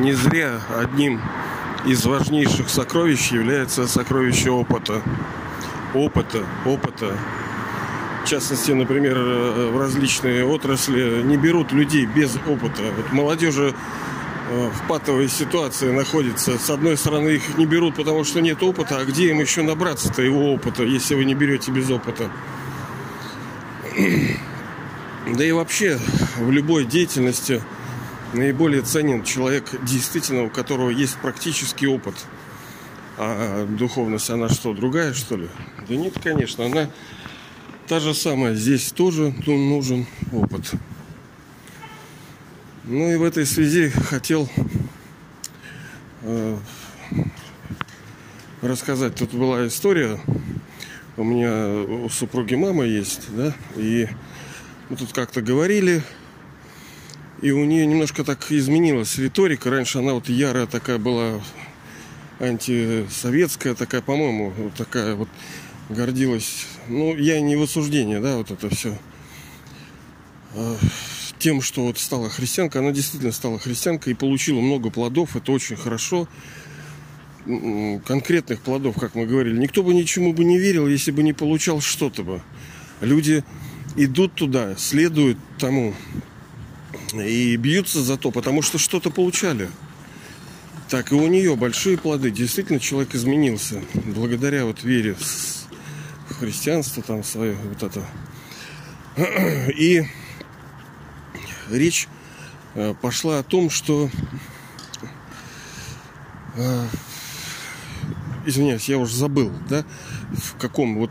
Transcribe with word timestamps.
не 0.00 0.12
зря 0.12 0.60
одним 0.76 1.20
из 1.86 2.04
важнейших 2.04 2.68
сокровищ 2.68 3.30
является 3.32 3.86
сокровище 3.86 4.50
опыта. 4.50 5.02
Опыта, 5.94 6.44
опыта. 6.64 7.16
В 8.24 8.28
частности, 8.28 8.72
например, 8.72 9.16
э, 9.16 9.70
в 9.72 9.78
различные 9.78 10.44
отрасли 10.44 11.22
не 11.22 11.36
берут 11.36 11.72
людей 11.72 12.04
без 12.06 12.36
опыта. 12.46 12.82
Вот 12.96 13.12
молодежи 13.12 13.74
э, 14.50 14.70
в 14.70 14.88
патовой 14.88 15.28
ситуации 15.28 15.90
находится. 15.90 16.58
С 16.58 16.68
одной 16.68 16.96
стороны, 16.96 17.30
их 17.30 17.56
не 17.56 17.64
берут, 17.64 17.96
потому 17.96 18.24
что 18.24 18.40
нет 18.40 18.62
опыта, 18.62 18.98
а 18.98 19.04
где 19.04 19.30
им 19.30 19.40
еще 19.40 19.62
набраться-то 19.62 20.22
его 20.22 20.52
опыта, 20.52 20.82
если 20.82 21.14
вы 21.14 21.24
не 21.24 21.34
берете 21.34 21.70
без 21.70 21.90
опыта? 21.90 22.30
Да 25.30 25.44
и 25.44 25.52
вообще 25.52 25.98
в 26.38 26.50
любой 26.50 26.86
деятельности 26.86 27.60
наиболее 28.32 28.82
ценен 28.82 29.24
человек, 29.24 29.64
действительно, 29.84 30.44
у 30.44 30.50
которого 30.50 30.90
есть 30.90 31.16
практический 31.18 31.86
опыт. 31.86 32.14
А 33.16 33.66
духовность, 33.66 34.30
она 34.30 34.48
что, 34.48 34.72
другая, 34.74 35.12
что 35.12 35.36
ли? 35.36 35.48
Да 35.88 35.96
нет, 35.96 36.14
конечно, 36.22 36.66
она 36.66 36.90
та 37.88 38.00
же 38.00 38.14
самая. 38.14 38.54
Здесь 38.54 38.92
тоже 38.92 39.34
нужен 39.46 40.06
опыт. 40.32 40.72
Ну 42.84 43.10
и 43.12 43.16
в 43.16 43.22
этой 43.22 43.44
связи 43.44 43.90
хотел 43.90 44.48
э, 46.22 46.58
рассказать. 48.62 49.16
Тут 49.16 49.34
была 49.34 49.66
история. 49.66 50.20
У 51.16 51.24
меня 51.24 51.82
у 51.82 52.08
супруги 52.08 52.54
мама 52.54 52.84
есть, 52.84 53.34
да, 53.34 53.52
и 53.76 54.08
мы 54.88 54.96
тут 54.96 55.12
как-то 55.12 55.42
говорили, 55.42 56.02
и 57.40 57.50
у 57.50 57.64
нее 57.64 57.86
немножко 57.86 58.24
так 58.24 58.50
изменилась 58.50 59.18
риторика. 59.18 59.70
Раньше 59.70 59.98
она 59.98 60.14
вот 60.14 60.28
ярая 60.28 60.66
такая 60.66 60.98
была, 60.98 61.40
антисоветская 62.40 63.74
такая, 63.74 64.02
по-моему, 64.02 64.52
вот 64.56 64.74
такая 64.74 65.14
вот 65.14 65.28
гордилась. 65.88 66.66
Ну, 66.88 67.16
я 67.16 67.40
не 67.40 67.56
в 67.56 67.62
осуждении, 67.62 68.18
да, 68.18 68.36
вот 68.36 68.50
это 68.50 68.68
все. 68.74 68.98
А, 70.54 70.76
тем, 71.38 71.62
что 71.62 71.84
вот 71.84 71.98
стала 71.98 72.28
христианкой, 72.28 72.82
она 72.82 72.90
действительно 72.90 73.32
стала 73.32 73.58
христианкой 73.58 74.12
и 74.12 74.16
получила 74.16 74.60
много 74.60 74.90
плодов, 74.90 75.36
это 75.36 75.52
очень 75.52 75.76
хорошо. 75.76 76.28
Конкретных 78.06 78.60
плодов, 78.60 78.96
как 78.98 79.14
мы 79.14 79.24
говорили. 79.24 79.58
Никто 79.58 79.82
бы 79.82 79.94
ничему 79.94 80.34
бы 80.34 80.44
не 80.44 80.58
верил, 80.58 80.86
если 80.86 81.12
бы 81.12 81.22
не 81.22 81.32
получал 81.32 81.80
что-то 81.80 82.22
бы. 82.22 82.42
Люди 83.00 83.42
идут 83.96 84.34
туда, 84.34 84.76
следуют 84.76 85.38
тому 85.58 85.94
и 87.14 87.56
бьются 87.56 88.02
за 88.02 88.16
то, 88.16 88.30
потому 88.30 88.62
что 88.62 88.78
что-то 88.78 89.10
получали. 89.10 89.68
Так 90.88 91.12
и 91.12 91.14
у 91.14 91.26
нее 91.26 91.54
большие 91.56 91.98
плоды. 91.98 92.30
Действительно, 92.30 92.80
человек 92.80 93.14
изменился 93.14 93.82
благодаря 93.94 94.64
вот 94.64 94.82
вере 94.82 95.14
в 95.14 96.34
христианство, 96.38 97.02
там 97.02 97.22
свое 97.22 97.56
вот 97.56 97.82
это. 97.82 98.06
И 99.76 100.04
речь 101.70 102.08
э, 102.74 102.94
пошла 103.00 103.38
о 103.38 103.42
том, 103.42 103.68
что 103.68 104.08
э, 106.56 106.86
извиняюсь, 108.46 108.88
я 108.88 108.98
уже 108.98 109.14
забыл, 109.14 109.52
да, 109.68 109.84
в 110.32 110.56
каком 110.56 110.96
вот 110.98 111.10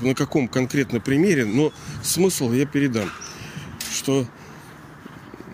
на 0.00 0.14
каком 0.14 0.48
конкретно 0.48 1.00
примере, 1.00 1.44
но 1.44 1.72
смысл 2.02 2.52
я 2.52 2.64
передам, 2.64 3.10
что 3.92 4.26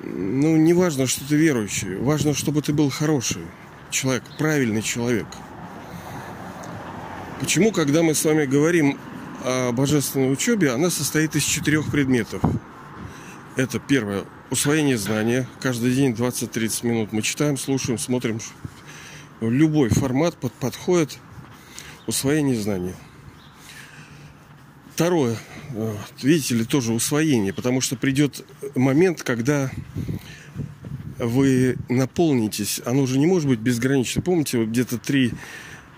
ну, 0.07 0.57
не 0.57 0.73
важно, 0.73 1.07
что 1.07 1.27
ты 1.29 1.37
верующий, 1.37 1.97
важно, 1.97 2.35
чтобы 2.35 2.63
ты 2.63 2.73
был 2.73 2.91
хороший 2.91 3.43
человек, 3.91 4.23
правильный 4.39 4.83
человек. 4.83 5.27
Почему, 7.41 7.73
когда 7.73 8.03
мы 8.03 8.15
с 8.15 8.25
вами 8.25 8.47
говорим 8.47 8.99
о 9.45 9.73
божественной 9.73 10.33
учебе, 10.33 10.71
она 10.71 10.91
состоит 10.91 11.37
из 11.37 11.43
четырех 11.43 11.91
предметов. 11.91 12.41
Это 13.57 13.79
первое, 13.79 14.25
усвоение 14.51 14.97
знания. 14.97 15.49
Каждый 15.61 15.95
день 15.95 16.13
20-30 16.13 16.87
минут 16.87 17.13
мы 17.13 17.23
читаем, 17.23 17.57
слушаем, 17.57 17.99
смотрим. 17.99 18.41
Любой 19.41 19.91
формат 19.91 20.37
под, 20.37 20.53
подходит 20.55 21.19
усвоение 22.07 22.59
знаний. 22.59 22.95
Второе, 24.95 25.37
видите 26.23 26.55
ли, 26.55 26.65
тоже 26.65 26.93
усвоение, 26.93 27.53
потому 27.53 27.81
что 27.81 27.97
придет 27.97 28.45
момент, 28.75 29.23
когда 29.23 29.71
вы 31.19 31.77
наполнитесь, 31.89 32.81
оно 32.85 33.03
уже 33.03 33.19
не 33.19 33.27
может 33.27 33.49
быть 33.49 33.61
безгранично. 33.61 34.23
Помните, 34.23 34.59
вот 34.59 34.69
где-то 34.69 34.99
три, 34.99 35.33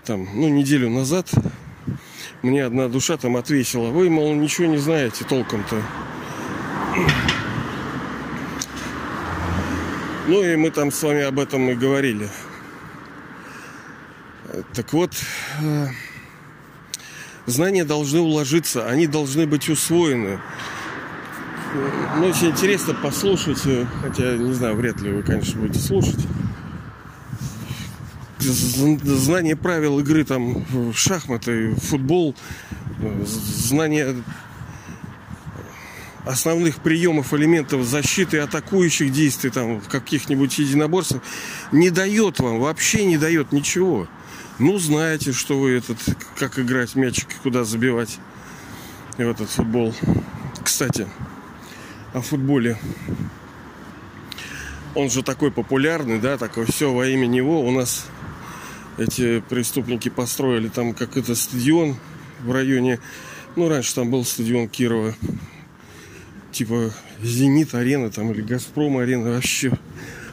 там, 0.05 0.27
ну, 0.33 0.47
неделю 0.47 0.89
назад 0.89 1.31
мне 2.41 2.63
одна 2.63 2.87
душа 2.87 3.17
там 3.17 3.35
отвесила, 3.35 3.89
вы, 3.89 4.09
мол, 4.09 4.33
ничего 4.35 4.67
не 4.67 4.77
знаете 4.77 5.25
толком-то. 5.25 5.81
Ну 10.27 10.43
и 10.43 10.55
мы 10.55 10.69
там 10.69 10.91
с 10.91 11.01
вами 11.01 11.21
об 11.23 11.39
этом 11.39 11.69
и 11.69 11.75
говорили. 11.75 12.29
Так 14.73 14.93
вот, 14.93 15.13
э, 15.61 15.87
знания 17.49 17.83
должны 17.83 18.19
уложиться, 18.19 18.87
они 18.87 19.07
должны 19.07 19.45
быть 19.47 19.69
усвоены. 19.69 20.39
Ну, 22.17 22.25
очень 22.25 22.49
интересно 22.49 22.95
послушать, 22.95 23.61
хотя, 24.01 24.37
не 24.37 24.53
знаю, 24.53 24.75
вряд 24.75 24.99
ли 25.01 25.11
вы, 25.11 25.21
конечно, 25.21 25.61
будете 25.61 25.79
слушать. 25.79 26.19
Знание 28.39 29.55
правил 29.55 29.99
игры 29.99 30.23
там 30.23 30.65
шахматы, 30.95 31.75
футбол, 31.75 32.35
знание 33.27 34.15
основных 36.25 36.77
приемов, 36.77 37.33
элементов 37.33 37.85
защиты, 37.85 38.39
атакующих 38.39 39.11
действий 39.11 39.49
там 39.49 39.81
каких-нибудь 39.81 40.57
единоборствах 40.57 41.21
не 41.71 41.89
дает 41.89 42.39
вам, 42.39 42.59
вообще 42.59 43.05
не 43.05 43.17
дает 43.17 43.51
ничего. 43.51 44.07
Ну, 44.59 44.77
знаете, 44.77 45.31
что 45.31 45.57
вы 45.57 45.77
этот, 45.77 45.97
как 46.37 46.59
играть 46.59 46.95
мячик, 46.95 47.27
куда 47.43 47.63
забивать 47.63 48.19
в 49.17 49.21
этот 49.21 49.49
футбол. 49.49 49.95
Кстати, 50.61 51.07
о 52.13 52.19
футболе. 52.19 52.77
Он 54.95 55.09
же 55.09 55.23
такой 55.23 55.51
популярный, 55.51 56.19
да, 56.19 56.37
такой 56.37 56.65
все 56.65 56.93
во 56.93 57.07
имя 57.07 57.25
него. 57.25 57.65
У 57.65 57.71
нас 57.71 58.07
эти 58.97 59.39
преступники 59.47 60.09
построили 60.09 60.67
там 60.67 60.93
какой-то 60.93 61.35
стадион 61.35 61.95
в 62.43 62.51
районе. 62.51 62.99
Ну, 63.55 63.69
раньше 63.69 63.95
там 63.95 64.11
был 64.11 64.25
стадион 64.25 64.67
Кирова. 64.67 65.15
Типа 66.51 66.93
Зенит 67.23 67.75
арена 67.75 68.09
там 68.09 68.33
или 68.33 68.41
Газпром 68.41 68.97
арена 68.97 69.31
вообще. 69.31 69.71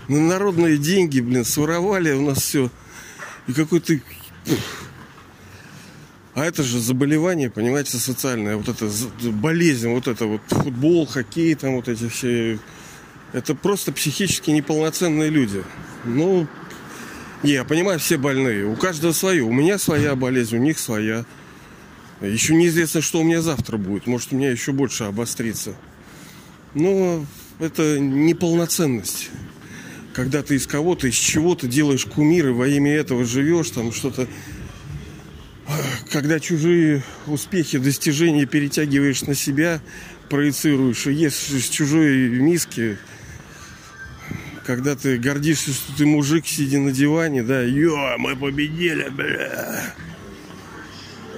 На 0.08 0.18
народные 0.18 0.78
деньги, 0.78 1.20
блин, 1.20 1.44
своровали 1.44 2.10
у 2.10 2.22
нас 2.22 2.38
все. 2.38 2.70
И 3.46 3.52
какой-то 3.52 3.94
а 6.36 6.44
это 6.44 6.62
же 6.62 6.80
заболевание, 6.80 7.48
понимаете, 7.48 7.96
социальное. 7.96 8.58
Вот 8.58 8.68
это 8.68 8.90
болезнь, 9.30 9.88
вот 9.88 10.06
это 10.06 10.26
вот 10.26 10.42
футбол, 10.48 11.06
хоккей, 11.06 11.54
там 11.54 11.76
вот 11.76 11.88
эти 11.88 12.10
все. 12.10 12.58
Это 13.32 13.54
просто 13.54 13.90
психически 13.90 14.50
неполноценные 14.50 15.30
люди. 15.30 15.64
Ну, 16.04 16.46
я 17.42 17.64
понимаю, 17.64 17.98
все 17.98 18.18
больные. 18.18 18.66
У 18.66 18.76
каждого 18.76 19.12
свое. 19.12 19.44
У 19.44 19.52
меня 19.52 19.78
своя 19.78 20.14
болезнь, 20.14 20.56
у 20.56 20.60
них 20.60 20.78
своя. 20.78 21.24
Еще 22.20 22.54
неизвестно, 22.54 23.00
что 23.00 23.20
у 23.20 23.24
меня 23.24 23.40
завтра 23.40 23.78
будет. 23.78 24.06
Может, 24.06 24.34
у 24.34 24.36
меня 24.36 24.50
еще 24.50 24.72
больше 24.72 25.04
обострится. 25.04 25.74
Но 26.74 27.24
это 27.60 27.98
неполноценность 27.98 29.30
когда 30.16 30.42
ты 30.42 30.54
из 30.54 30.66
кого-то, 30.66 31.08
из 31.08 31.14
чего-то 31.14 31.68
делаешь 31.68 32.06
кумиры, 32.06 32.54
во 32.54 32.66
имя 32.66 32.90
этого 32.94 33.26
живешь, 33.26 33.70
там 33.70 33.92
что-то... 33.92 34.26
Когда 36.10 36.40
чужие 36.40 37.02
успехи, 37.26 37.76
достижения 37.76 38.46
перетягиваешь 38.46 39.22
на 39.22 39.34
себя, 39.34 39.82
проецируешь 40.30 41.06
и 41.06 41.12
ешь 41.12 41.50
из 41.50 41.68
чужой 41.68 42.30
миски, 42.30 42.96
когда 44.64 44.96
ты 44.96 45.18
гордишься, 45.18 45.72
что 45.72 45.94
ты 45.94 46.06
мужик, 46.06 46.46
сидя 46.46 46.78
на 46.78 46.92
диване, 46.92 47.42
да, 47.42 47.60
ё, 47.60 48.16
мы 48.16 48.36
победили, 48.36 49.10
бля. 49.10 49.94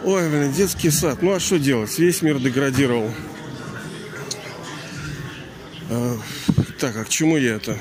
Ой, 0.05 0.29
блин, 0.29 0.53
детский 0.53 0.91
сад. 0.91 1.21
Ну 1.23 1.33
а 1.33 1.41
что 1.41 1.59
делать? 1.59 1.99
Весь 1.99 2.23
мир 2.23 2.39
деградировал. 2.39 3.11
А, 5.91 6.17
так, 6.79 6.97
а 6.97 7.05
к 7.05 7.09
чему 7.09 7.39
я 7.39 7.57
это? 7.57 7.77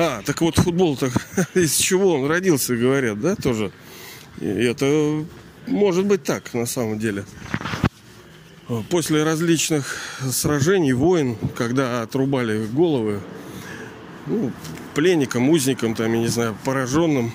А, 0.00 0.22
так 0.24 0.40
вот 0.42 0.56
футбол-то 0.56 1.10
из 1.54 1.76
чего 1.76 2.14
он 2.14 2.26
родился, 2.30 2.76
говорят, 2.76 3.20
да, 3.20 3.34
тоже? 3.34 3.72
И 4.40 4.46
это 4.46 5.24
может 5.66 6.06
быть 6.06 6.22
так, 6.22 6.54
на 6.54 6.66
самом 6.66 7.00
деле. 7.00 7.24
После 8.90 9.24
различных 9.24 9.96
сражений, 10.30 10.92
войн, 10.92 11.36
когда 11.56 12.02
отрубали 12.02 12.64
головы, 12.66 13.18
ну, 14.28 14.52
пленникам, 14.94 15.50
узникам, 15.50 15.96
там, 15.96 16.12
я 16.12 16.20
не 16.20 16.28
знаю, 16.28 16.56
пораженным, 16.64 17.32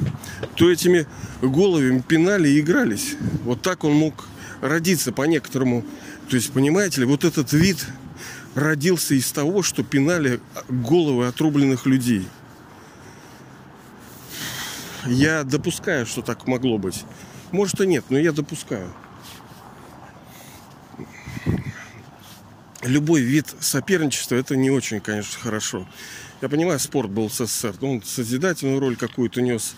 то 0.56 0.72
этими 0.72 1.06
головами 1.42 2.02
пинали 2.08 2.48
и 2.48 2.62
игрались. 2.62 3.18
Вот 3.44 3.62
так 3.62 3.84
он 3.84 3.92
мог 3.92 4.26
родиться 4.62 5.12
по-некоторому. 5.12 5.84
То 6.30 6.38
есть, 6.38 6.54
понимаете 6.54 7.02
ли, 7.02 7.08
вот 7.08 7.26
этот 7.26 7.52
вид 7.52 7.86
родился 8.56 9.16
из 9.16 9.30
того, 9.34 9.64
что 9.64 9.84
пинали 9.84 10.40
головы 10.70 11.28
отрубленных 11.28 11.86
людей. 11.86 12.26
Я 15.06 15.44
допускаю, 15.44 16.06
что 16.06 16.22
так 16.22 16.48
могло 16.48 16.78
быть. 16.78 17.04
Может 17.52 17.82
и 17.82 17.88
нет, 17.88 18.06
но 18.10 18.18
я 18.18 18.32
допускаю. 18.32 18.94
Любой 22.82 23.22
вид 23.22 23.54
соперничества 23.60 24.36
это 24.36 24.56
не 24.56 24.70
очень, 24.70 25.00
конечно, 25.00 25.40
хорошо. 25.40 25.88
Я 26.42 26.50
понимаю, 26.50 26.80
спорт 26.80 27.10
был 27.10 27.30
в 27.30 27.34
СССР, 27.34 27.76
он 27.82 28.02
созидательную 28.04 28.80
роль 28.80 28.98
какую-то 28.98 29.42
нес. 29.42 29.76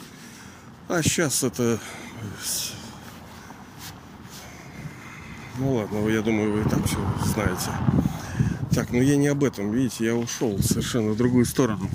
А 0.88 1.04
сейчас 1.04 1.44
это... 1.44 1.80
Ну 5.58 5.76
ладно, 5.76 6.08
я 6.10 6.22
думаю, 6.22 6.54
вы 6.54 6.62
и 6.62 6.64
так 6.64 6.86
все 6.86 6.98
знаете. 7.26 7.70
Так, 8.74 8.92
ну 8.92 9.02
я 9.02 9.16
не 9.16 9.28
об 9.28 9.44
этом, 9.44 9.72
видите, 9.72 10.06
я 10.06 10.16
ушел 10.16 10.58
совершенно 10.60 11.12
в 11.12 11.18
другую 11.18 11.46
сторону. 11.46 11.90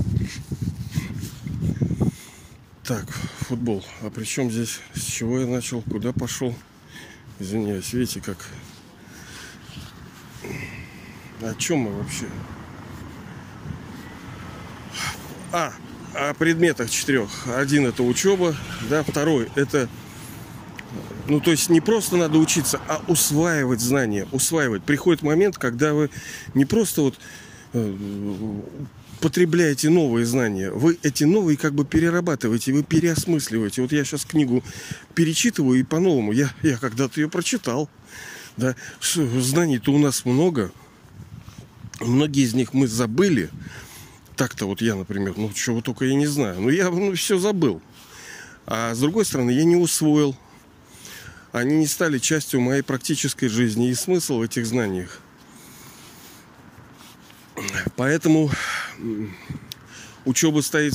Так, 2.90 3.08
футбол. 3.46 3.84
А 4.02 4.10
при 4.10 4.24
чем 4.24 4.50
здесь? 4.50 4.80
С 4.94 5.04
чего 5.04 5.38
я 5.38 5.46
начал? 5.46 5.80
Куда 5.82 6.12
пошел? 6.12 6.52
Извиняюсь, 7.38 7.92
видите, 7.92 8.20
как... 8.20 8.36
О 11.40 11.54
чем 11.54 11.78
мы 11.78 11.92
вообще? 11.92 12.24
А, 15.52 15.72
о 16.16 16.34
предметах 16.34 16.90
четырех. 16.90 17.30
Один 17.46 17.86
это 17.86 18.02
учеба, 18.02 18.56
да, 18.88 19.04
второй 19.04 19.48
это 19.54 19.88
ну, 21.28 21.38
то 21.38 21.52
есть 21.52 21.70
не 21.70 21.80
просто 21.80 22.16
надо 22.16 22.38
учиться, 22.38 22.80
а 22.88 23.04
усваивать 23.06 23.78
знания, 23.78 24.26
усваивать. 24.32 24.82
Приходит 24.82 25.22
момент, 25.22 25.58
когда 25.58 25.94
вы 25.94 26.10
не 26.54 26.64
просто 26.64 27.02
вот 27.02 27.14
э, 27.72 27.96
потребляете 29.20 29.90
новые 29.90 30.26
знания, 30.26 30.70
вы 30.70 30.98
эти 31.02 31.24
новые 31.24 31.56
как 31.56 31.74
бы 31.74 31.84
перерабатываете, 31.84 32.72
вы 32.72 32.82
переосмысливаете. 32.82 33.82
Вот 33.82 33.92
я 33.92 34.04
сейчас 34.04 34.24
книгу 34.24 34.64
перечитываю 35.14 35.78
и 35.78 35.82
по-новому. 35.82 36.32
Я, 36.32 36.50
я 36.62 36.78
когда-то 36.78 37.20
ее 37.20 37.28
прочитал. 37.28 37.88
Да. 38.56 38.74
Знаний-то 39.00 39.92
у 39.92 39.98
нас 39.98 40.24
много. 40.24 40.72
Многие 42.00 42.44
из 42.44 42.54
них 42.54 42.72
мы 42.72 42.86
забыли. 42.88 43.50
Так-то 44.36 44.66
вот 44.66 44.80
я, 44.80 44.94
например, 44.94 45.34
ну 45.36 45.52
чего 45.52 45.82
только 45.82 46.06
я 46.06 46.14
не 46.14 46.26
знаю. 46.26 46.60
Ну 46.60 46.70
я 46.70 46.90
ну, 46.90 47.14
все 47.14 47.38
забыл. 47.38 47.82
А 48.66 48.94
с 48.94 48.98
другой 48.98 49.24
стороны, 49.24 49.50
я 49.50 49.64
не 49.64 49.76
усвоил. 49.76 50.36
Они 51.52 51.76
не 51.76 51.86
стали 51.86 52.18
частью 52.18 52.60
моей 52.60 52.82
практической 52.82 53.48
жизни. 53.48 53.90
И 53.90 53.94
смысл 53.94 54.38
в 54.38 54.42
этих 54.42 54.66
знаниях. 54.66 55.20
Поэтому 57.96 58.50
учеба 60.24 60.60
стоит, 60.60 60.94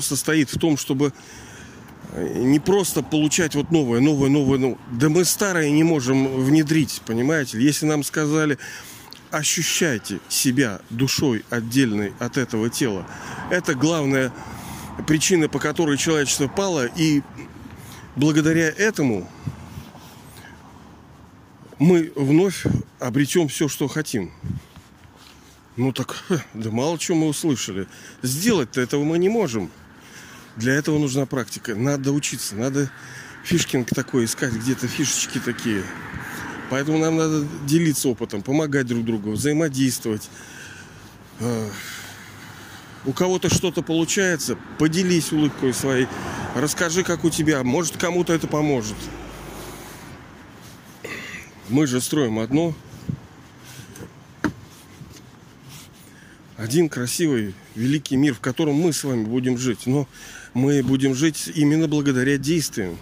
состоит 0.00 0.50
в 0.50 0.58
том, 0.58 0.76
чтобы 0.76 1.12
не 2.16 2.58
просто 2.58 3.02
получать 3.02 3.54
вот 3.54 3.70
новое, 3.70 4.00
новое, 4.00 4.30
новое, 4.30 4.58
новое. 4.58 4.78
Да 4.92 5.08
мы 5.08 5.24
старое 5.24 5.70
не 5.70 5.84
можем 5.84 6.42
внедрить, 6.42 7.02
понимаете? 7.06 7.60
Если 7.60 7.86
нам 7.86 8.02
сказали, 8.02 8.58
ощущайте 9.30 10.18
себя 10.28 10.80
душой 10.90 11.44
отдельной 11.50 12.12
от 12.18 12.36
этого 12.36 12.68
тела. 12.68 13.06
Это 13.50 13.74
главная 13.74 14.32
причина, 15.06 15.48
по 15.48 15.58
которой 15.58 15.96
человечество 15.96 16.48
пало. 16.48 16.86
И 16.96 17.22
благодаря 18.16 18.68
этому 18.68 19.28
мы 21.78 22.12
вновь 22.16 22.64
обретем 22.98 23.48
все, 23.48 23.68
что 23.68 23.88
хотим. 23.88 24.32
Ну 25.76 25.92
так, 25.92 26.24
да 26.54 26.70
мало 26.70 26.98
чего 26.98 27.18
мы 27.18 27.28
услышали. 27.28 27.86
Сделать-то 28.22 28.80
этого 28.80 29.04
мы 29.04 29.18
не 29.18 29.28
можем. 29.28 29.70
Для 30.56 30.74
этого 30.74 30.98
нужна 30.98 31.26
практика. 31.26 31.74
Надо 31.74 32.12
учиться, 32.12 32.56
надо 32.56 32.90
фишкинг 33.44 33.88
такой 33.88 34.24
искать, 34.24 34.52
где-то 34.52 34.88
фишечки 34.88 35.38
такие. 35.38 35.82
Поэтому 36.70 36.98
нам 36.98 37.16
надо 37.16 37.46
делиться 37.66 38.08
опытом, 38.08 38.42
помогать 38.42 38.86
друг 38.86 39.04
другу, 39.04 39.32
взаимодействовать. 39.32 40.28
А, 41.40 41.68
у 43.06 43.12
кого-то 43.12 43.52
что-то 43.52 43.82
получается, 43.82 44.56
поделись 44.78 45.32
улыбкой 45.32 45.72
своей, 45.72 46.06
расскажи, 46.54 47.02
как 47.02 47.24
у 47.24 47.30
тебя. 47.30 47.62
Может, 47.64 47.96
кому-то 47.96 48.32
это 48.32 48.46
поможет. 48.46 48.96
Мы 51.68 51.86
же 51.86 52.00
строим 52.00 52.38
одно, 52.38 52.74
один 56.60 56.90
красивый, 56.90 57.54
великий 57.74 58.16
мир, 58.16 58.34
в 58.34 58.40
котором 58.40 58.74
мы 58.74 58.92
с 58.92 59.02
вами 59.02 59.24
будем 59.24 59.56
жить. 59.56 59.86
Но 59.86 60.06
мы 60.52 60.82
будем 60.82 61.14
жить 61.14 61.50
именно 61.54 61.88
благодаря 61.88 62.36
действиям. 62.36 62.98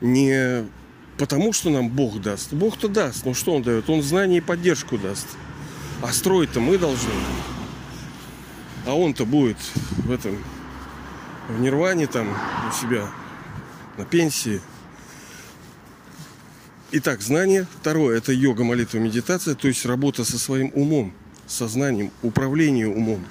Не 0.00 0.64
потому, 1.18 1.52
что 1.52 1.68
нам 1.68 1.90
Бог 1.90 2.22
даст. 2.22 2.54
Бог-то 2.54 2.88
даст. 2.88 3.26
Но 3.26 3.34
что 3.34 3.54
Он 3.54 3.62
дает? 3.62 3.90
Он 3.90 4.02
знание 4.02 4.38
и 4.38 4.40
поддержку 4.40 4.96
даст. 4.96 5.26
А 6.00 6.10
строить-то 6.10 6.60
мы 6.60 6.78
должны. 6.78 7.12
А 8.86 8.94
Он-то 8.94 9.26
будет 9.26 9.58
в 9.98 10.10
этом, 10.10 10.42
в 11.48 11.60
нирване 11.60 12.06
там 12.06 12.28
у 12.30 12.72
себя, 12.72 13.10
на 13.98 14.06
пенсии. 14.06 14.62
Итак, 16.92 17.20
знание. 17.20 17.66
Второе– 17.82 18.16
это 18.18 18.32
йога, 18.32 18.64
молитва, 18.64 18.96
медитация, 18.96 19.54
то 19.54 19.68
есть 19.68 19.84
работа 19.84 20.24
со 20.24 20.38
своим 20.38 20.70
умом 20.74 21.12
сознанием, 21.48 22.12
управлением 22.22 22.92
умом, 22.92 23.26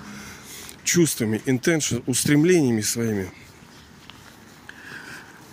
чувствами, 0.83 1.41
intention, 1.45 2.03
устремлениями 2.05 2.81
своими. 2.81 3.31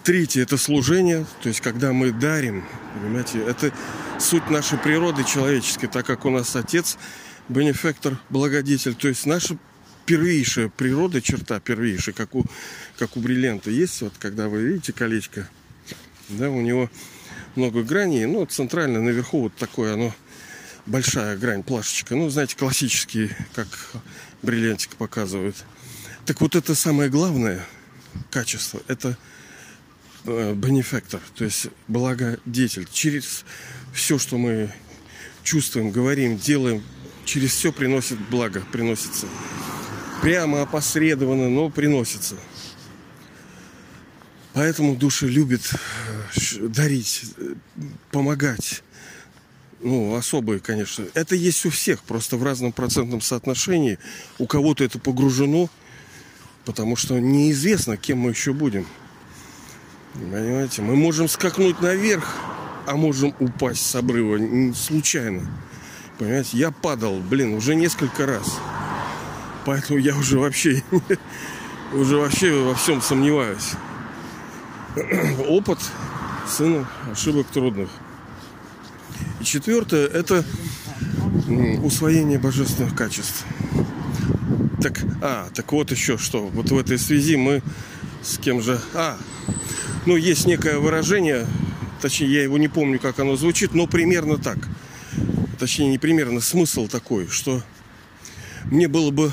Третье– 0.02 0.42
это 0.44 0.58
служение, 0.58 1.24
то 1.42 1.48
есть 1.48 1.60
когда 1.60 1.92
мы 1.92 2.12
дарим, 2.12 2.64
понимаете, 3.00 3.38
это 3.38 3.72
суть 4.18 4.50
нашей 4.50 4.78
природы 4.78 5.24
человеческой, 5.24 5.86
так 5.86 6.04
как 6.04 6.24
у 6.24 6.30
нас 6.30 6.54
Отец– 6.56 6.98
бенефектор, 7.48 8.18
благодетель, 8.30 8.94
то 8.94 9.08
есть 9.08 9.26
наша 9.26 9.56
первейшая 10.06 10.68
природа, 10.68 11.20
черта 11.20 11.60
первейшая, 11.60 12.14
как 12.14 12.34
у, 12.34 12.44
как 12.98 13.16
у 13.16 13.20
бриллианта 13.20 13.70
есть, 13.70 14.00
вот 14.02 14.14
когда 14.18 14.48
вы 14.48 14.62
видите 14.62 14.92
колечко, 14.92 15.48
да, 16.28 16.50
у 16.50 16.60
него 16.60 16.90
много 17.54 17.82
граней, 17.82 18.26
но 18.26 18.44
центрально 18.46 19.00
наверху 19.00 19.42
вот 19.42 19.54
такое 19.56 19.94
оно 19.94 20.14
большая 20.86 21.36
грань, 21.36 21.62
плашечка. 21.62 22.14
Ну, 22.14 22.28
знаете, 22.28 22.56
классические, 22.56 23.36
как 23.54 23.68
бриллиантик 24.42 24.96
показывают. 24.96 25.56
Так 26.26 26.40
вот 26.40 26.56
это 26.56 26.74
самое 26.74 27.10
главное 27.10 27.64
качество. 28.30 28.80
Это 28.88 29.16
э, 30.24 30.54
бенефектор, 30.54 31.20
то 31.34 31.44
есть 31.44 31.68
благодетель. 31.88 32.86
Через 32.90 33.44
все, 33.92 34.18
что 34.18 34.38
мы 34.38 34.72
чувствуем, 35.42 35.90
говорим, 35.90 36.38
делаем, 36.38 36.82
через 37.24 37.50
все 37.52 37.72
приносит 37.72 38.18
благо, 38.30 38.62
приносится. 38.72 39.26
Прямо 40.22 40.62
опосредованно, 40.62 41.50
но 41.50 41.68
приносится. 41.68 42.36
Поэтому 44.54 44.94
души 44.94 45.26
любят 45.26 45.62
э, 45.72 46.68
дарить, 46.68 47.24
э, 47.36 47.54
помогать 48.12 48.83
ну, 49.80 50.14
особые, 50.14 50.60
конечно. 50.60 51.06
Это 51.14 51.34
есть 51.34 51.64
у 51.66 51.70
всех, 51.70 52.02
просто 52.02 52.36
в 52.36 52.42
разном 52.42 52.72
процентном 52.72 53.20
соотношении. 53.20 53.98
У 54.38 54.46
кого-то 54.46 54.84
это 54.84 54.98
погружено, 54.98 55.68
потому 56.64 56.96
что 56.96 57.18
неизвестно, 57.18 57.96
кем 57.96 58.18
мы 58.18 58.30
еще 58.30 58.52
будем. 58.52 58.86
Понимаете, 60.14 60.82
мы 60.82 60.96
можем 60.96 61.28
скакнуть 61.28 61.80
наверх, 61.80 62.36
а 62.86 62.96
можем 62.96 63.34
упасть 63.40 63.84
с 63.84 63.94
обрыва 63.94 64.38
случайно. 64.74 65.42
Понимаете, 66.18 66.56
я 66.56 66.70
падал, 66.70 67.18
блин, 67.18 67.54
уже 67.54 67.74
несколько 67.74 68.26
раз. 68.26 68.58
Поэтому 69.64 69.98
я 69.98 70.14
уже 70.16 70.38
вообще, 70.38 70.82
уже 71.92 72.16
вообще 72.16 72.52
во 72.52 72.74
всем 72.74 73.02
сомневаюсь. 73.02 73.72
Опыт 75.48 75.78
сына 76.46 76.88
ошибок 77.10 77.46
трудных. 77.48 77.88
И 79.44 79.46
четвертое– 79.46 80.06
это 80.08 80.42
усвоение 81.82 82.38
божественных 82.38 82.96
качеств. 82.96 83.44
Так, 84.80 85.02
а, 85.20 85.50
так 85.54 85.70
вот 85.70 85.90
еще 85.90 86.16
что. 86.16 86.46
Вот 86.46 86.70
в 86.70 86.78
этой 86.78 86.98
связи 86.98 87.36
мы 87.36 87.62
с 88.22 88.38
кем 88.38 88.62
же... 88.62 88.80
А, 88.94 89.18
ну, 90.06 90.16
есть 90.16 90.46
некое 90.46 90.78
выражение, 90.78 91.46
точнее, 92.00 92.32
я 92.32 92.42
его 92.42 92.56
не 92.56 92.68
помню, 92.68 92.98
как 92.98 93.18
оно 93.18 93.36
звучит, 93.36 93.74
но 93.74 93.86
примерно 93.86 94.38
так. 94.38 94.56
Точнее, 95.58 95.90
не 95.90 95.98
примерно, 95.98 96.40
смысл 96.40 96.88
такой, 96.88 97.28
что 97.28 97.62
мне 98.70 98.88
было 98.88 99.10
бы 99.10 99.30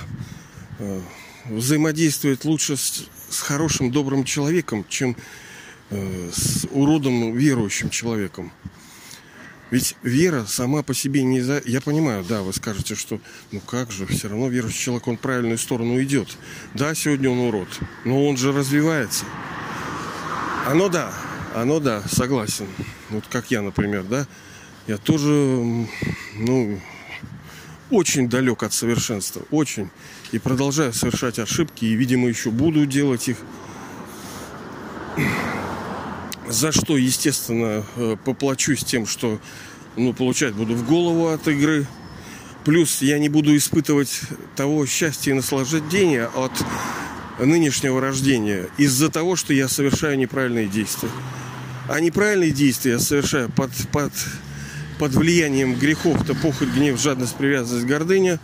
э, 0.79 1.01
взаимодействовать 1.45 2.43
лучше 2.43 2.75
с, 2.75 3.05
с 3.29 3.39
хорошим, 3.39 3.91
добрым 3.91 4.25
человеком, 4.25 4.85
чем 4.89 5.15
э, 5.89 6.29
с 6.33 6.67
уродом, 6.69 7.33
верующим 7.33 7.89
человеком. 7.89 8.51
Ведь 9.71 9.95
вера 10.03 10.45
сама 10.45 10.83
по 10.83 10.93
себе 10.93 11.23
не 11.23 11.39
за... 11.41 11.61
Я 11.65 11.79
понимаю, 11.79 12.25
да, 12.27 12.41
вы 12.41 12.53
скажете, 12.53 12.95
что 12.95 13.21
ну 13.51 13.61
как 13.61 13.89
же, 13.89 14.05
все 14.05 14.27
равно 14.27 14.49
верующий 14.49 14.79
человек, 14.79 15.07
он 15.07 15.17
в 15.17 15.21
правильную 15.21 15.57
сторону 15.57 16.01
идет. 16.03 16.37
Да, 16.73 16.93
сегодня 16.93 17.29
он 17.29 17.39
урод, 17.39 17.69
но 18.03 18.27
он 18.27 18.35
же 18.35 18.51
развивается. 18.51 19.23
Оно 20.67 20.89
да, 20.89 21.13
оно 21.55 21.79
да, 21.79 22.03
согласен. 22.07 22.67
Вот 23.09 23.23
как 23.29 23.49
я, 23.49 23.61
например, 23.61 24.03
да, 24.03 24.27
я 24.87 24.97
тоже, 24.97 25.29
ну, 26.35 26.81
очень 27.89 28.29
далек 28.29 28.63
от 28.63 28.73
совершенства, 28.73 29.43
очень. 29.51 29.89
И 30.31 30.39
продолжаю 30.39 30.93
совершать 30.93 31.39
ошибки, 31.39 31.85
и, 31.85 31.93
видимо, 31.93 32.27
еще 32.27 32.51
буду 32.51 32.85
делать 32.85 33.29
их. 33.29 33.37
За 36.51 36.73
что, 36.73 36.97
естественно, 36.97 37.85
э, 37.95 38.17
поплачусь 38.25 38.83
тем, 38.83 39.07
что 39.07 39.39
ну, 39.95 40.11
получать 40.11 40.53
буду 40.53 40.75
в 40.75 40.85
голову 40.85 41.29
от 41.29 41.47
игры. 41.47 41.87
Плюс 42.65 43.01
я 43.01 43.19
не 43.19 43.29
буду 43.29 43.55
испытывать 43.55 44.21
того 44.57 44.85
счастья 44.85 45.31
и 45.31 45.33
наслаждения 45.33 46.25
от 46.25 46.51
нынешнего 47.39 48.01
рождения 48.01 48.67
из-за 48.77 49.09
того, 49.09 49.37
что 49.37 49.53
я 49.53 49.69
совершаю 49.69 50.17
неправильные 50.17 50.67
действия. 50.67 51.09
А 51.87 52.01
неправильные 52.01 52.51
действия 52.51 52.91
я 52.93 52.99
совершаю 52.99 53.49
под, 53.49 53.71
под, 53.93 54.11
под 54.99 55.13
влиянием 55.13 55.75
грехов-то 55.75 56.35
похоть, 56.35 56.67
гнев, 56.67 56.99
жадность, 56.99 57.35
привязанность, 57.35 57.85
гордыня. 57.85 58.41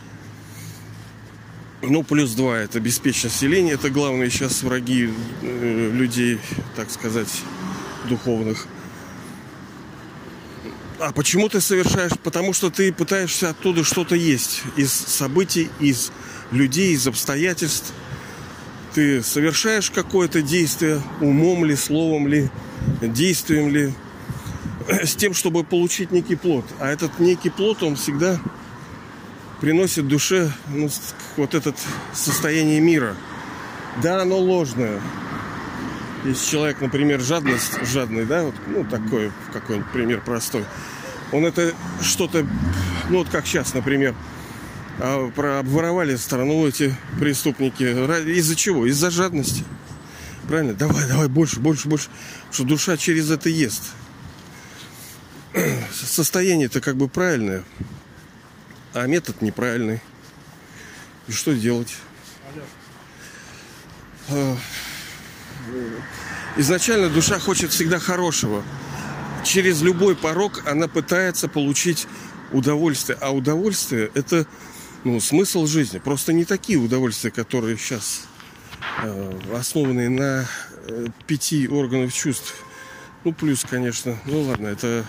Ну, 1.82 2.04
плюс 2.04 2.32
два– 2.32 2.58
это 2.60 2.80
беспечность 2.80 3.38
селения. 3.38 3.74
Это 3.74 3.90
главные 3.90 4.30
сейчас 4.30 4.64
враги 4.64 5.10
э, 5.42 5.92
людей, 5.94 6.40
так 6.76 6.90
сказать, 6.90 7.30
духовных. 8.08 8.68
А 11.00 11.12
почему 11.12 11.48
ты 11.48 11.62
совершаешь? 11.62 12.14
Потому 12.24 12.54
что 12.54 12.70
ты 12.72 12.92
пытаешься 12.92 13.50
оттуда 13.50 13.84
что-то 13.84 14.16
есть. 14.16 14.64
Из 14.76 14.92
событий, 14.92 15.70
из 15.80 16.12
людей, 16.52 16.94
из 16.94 17.08
обстоятельств. 17.08 17.94
Ты 18.94 19.22
совершаешь 19.22 19.92
какое-то 19.92 20.42
действие, 20.42 21.02
умом 21.22 21.66
ли, 21.66 21.76
словом 21.76 22.28
ли, 22.28 22.50
действием 23.02 23.70
ли, 23.70 23.94
с 24.90 25.16
тем, 25.16 25.36
чтобы 25.36 25.64
получить 25.64 26.12
некий 26.12 26.36
плод. 26.36 26.66
А 26.80 26.88
этот 26.90 27.20
некий 27.20 27.52
плод, 27.52 27.84
он 27.84 27.96
всегда 27.96 28.40
приносит 29.62 30.08
душе 30.08 30.52
ну, 30.70 30.90
вот 31.36 31.54
это 31.54 31.76
состояние 32.14 32.80
мира. 32.80 33.16
Да, 34.02 34.22
оно 34.22 34.38
ложное, 34.38 35.02
если 36.24 36.52
человек, 36.52 36.82
например, 36.82 37.20
жадность, 37.22 37.86
жадный, 37.86 38.26
да, 38.26 38.44
вот, 38.44 38.56
ну, 38.68 38.84
такой, 38.84 39.32
какой-нибудь 39.54 39.92
пример 39.92 40.22
простой, 40.22 40.66
он 41.32 41.46
это 41.46 41.74
что-то, 42.02 42.48
ну, 43.10 43.20
вот 43.20 43.30
как 43.30 43.46
сейчас, 43.46 43.74
например, 43.74 44.16
а, 45.00 45.30
про 45.30 45.60
обворовали 45.60 46.16
страну 46.16 46.68
эти 46.68 46.96
преступники. 47.20 47.84
Из-за 48.38 48.56
чего? 48.56 48.86
Из-за 48.88 49.12
жадности. 49.12 49.64
Правильно? 50.48 50.74
Давай, 50.74 51.08
давай, 51.08 51.28
больше, 51.28 51.60
больше, 51.60 51.88
больше. 51.88 52.10
Что 52.52 52.64
душа 52.64 52.98
через 52.98 53.30
это 53.30 53.50
ест. 53.50 53.84
Состояние-то 55.92 56.82
как 56.82 56.96
бы 56.96 57.08
правильное, 57.08 57.64
а 58.94 59.06
метод 59.08 59.42
неправильный. 59.42 60.02
И 61.28 61.32
что 61.32 61.54
делать? 61.54 61.96
А, 64.30 64.56
изначально 66.58 67.10
душа 67.10 67.40
хочет 67.40 67.72
всегда 67.72 68.00
хорошего. 68.00 68.64
Через 69.44 69.82
любой 69.82 70.16
порог 70.16 70.64
она 70.66 70.88
пытается 70.88 71.48
получить 71.48 72.08
удовольствие. 72.52 73.18
А 73.22 73.32
удовольствие– 73.32 74.12
это 74.14 74.46
ну, 75.04 75.20
смысл 75.20 75.66
жизни. 75.68 76.00
Просто 76.00 76.34
не 76.34 76.46
такие 76.46 76.80
удовольствия, 76.80 77.32
которые 77.32 77.78
сейчас 77.78 78.28
э, 79.04 79.40
основаны 79.54 80.10
на 80.10 80.46
э, 80.88 81.08
пяти 81.28 81.68
органах 81.68 82.12
чувств. 82.14 82.56
Ну, 83.24 83.34
плюс, 83.34 83.64
конечно. 83.64 84.18
Ну, 84.26 84.42
ладно, 84.42 84.68
это 84.68 85.06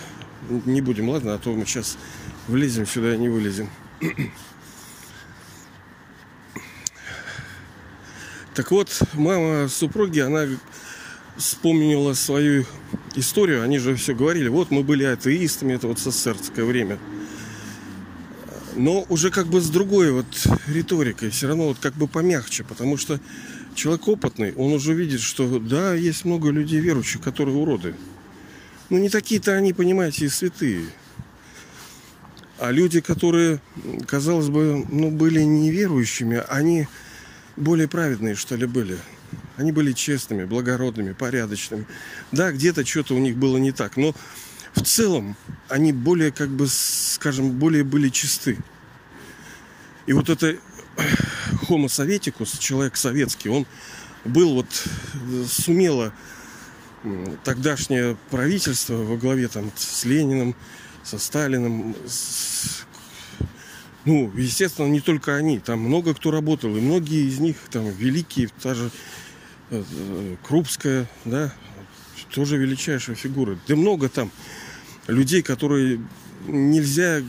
не 0.49 0.81
будем, 0.81 1.09
ладно, 1.09 1.35
а 1.35 1.39
то 1.39 1.53
мы 1.53 1.67
сейчас 1.67 1.99
влезем 2.47 2.87
сюда 2.87 3.15
и 3.15 3.19
не 3.19 3.29
вылезем. 3.29 3.69
Так 8.59 8.73
вот, 8.73 9.03
мама 9.15 9.69
супруги, 9.69 10.19
она 10.19 10.49
вспомнила 11.37 12.13
свою 12.15 12.65
историю. 13.15 13.63
Они 13.63 13.79
же 13.79 13.95
все 13.95 14.17
говорили, 14.17 14.49
вот 14.49 14.73
мы 14.73 14.83
были 14.83 15.05
атеистами, 15.05 15.75
это 15.75 15.87
вот 15.87 16.01
СССРское 16.01 16.65
время. 16.65 16.99
Но 18.75 19.07
уже 19.11 19.31
как 19.31 19.47
бы 19.47 19.61
с 19.61 19.71
другой 19.71 20.11
вот 20.11 20.27
риторикой, 20.67 21.31
все 21.31 21.47
равно 21.47 21.69
вот 21.69 21.79
как 21.79 21.95
бы 21.95 22.09
помягче, 22.09 22.65
потому 22.65 22.97
что 22.97 23.21
человек 23.77 24.09
опытный, 24.09 24.53
он 24.55 24.73
уже 24.73 24.93
видит, 24.93 25.21
что 25.21 25.61
да, 25.61 25.95
есть 25.95 26.25
много 26.25 26.51
людей 26.51 26.81
верующих, 26.81 27.21
которые 27.21 27.57
уроды. 27.57 27.95
Ну 28.91 28.99
не 28.99 29.09
такие-то 29.09 29.53
они, 29.53 29.73
понимаете, 29.73 30.25
и 30.25 30.29
святые. 30.29 30.85
А 32.59 32.73
люди, 32.73 33.01
которые, 33.01 33.61
казалось 34.09 34.49
бы, 34.49 34.85
ну, 34.91 35.13
были 35.13 35.43
неверующими, 35.43 36.43
они 36.49 36.89
более 37.59 37.89
праведные, 37.89 38.35
что 38.35 38.57
ли, 38.57 38.67
были. 38.67 38.99
Они 39.57 39.73
были 39.73 39.93
честными, 39.93 40.45
благородными, 40.45 41.13
порядочными. 41.13 41.87
Да, 42.33 42.53
где-то 42.53 42.87
что-то 42.87 43.15
у 43.15 43.19
них 43.19 43.37
было 43.37 43.57
не 43.59 43.73
так, 43.73 43.97
но 43.97 44.15
в 44.75 44.83
целом 44.83 45.37
они 45.69 45.93
более, 45.93 46.33
как 46.33 46.49
бы, 46.49 46.67
скажем, 46.69 47.51
более 47.53 47.85
были 47.85 48.09
чисты. 48.09 48.59
И 50.07 50.13
вот 50.13 50.29
это 50.29 50.57
Homo 51.69 51.89
советикус, 51.89 52.59
человек 52.59 52.97
советский, 52.97 53.49
он 53.49 53.67
был 54.25 54.55
вот, 54.55 54.67
сумело 55.49 56.13
тогдашнее 57.45 58.17
правительство 58.31 58.95
во 58.95 59.17
главе 59.17 59.49
там 59.49 59.71
с 59.77 60.05
Лениным, 60.05 60.55
со 61.05 61.19
Сталиным, 61.19 61.95
с 62.07 62.85
ну, 64.09 64.33
естественно, 64.37 64.87
не 64.87 65.01
только 65.01 65.37
они, 65.37 65.59
там 65.59 65.81
много 65.81 66.15
кто 66.15 66.31
работал, 66.31 66.75
и 66.75 66.81
многие 66.81 67.29
из 67.29 67.41
них 67.41 67.57
там 67.71 67.91
великие, 67.91 68.49
та 68.63 68.75
же 68.75 68.91
э, 69.71 70.37
Крупская, 70.43 71.07
да, 71.27 71.53
тоже 72.33 72.57
величайшая 72.57 73.17
фигура. 73.17 73.59
Да 73.69 73.77
много 73.77 74.09
там 74.09 74.31
людей, 75.09 75.43
которые 75.43 76.01
нельзя 76.47 77.23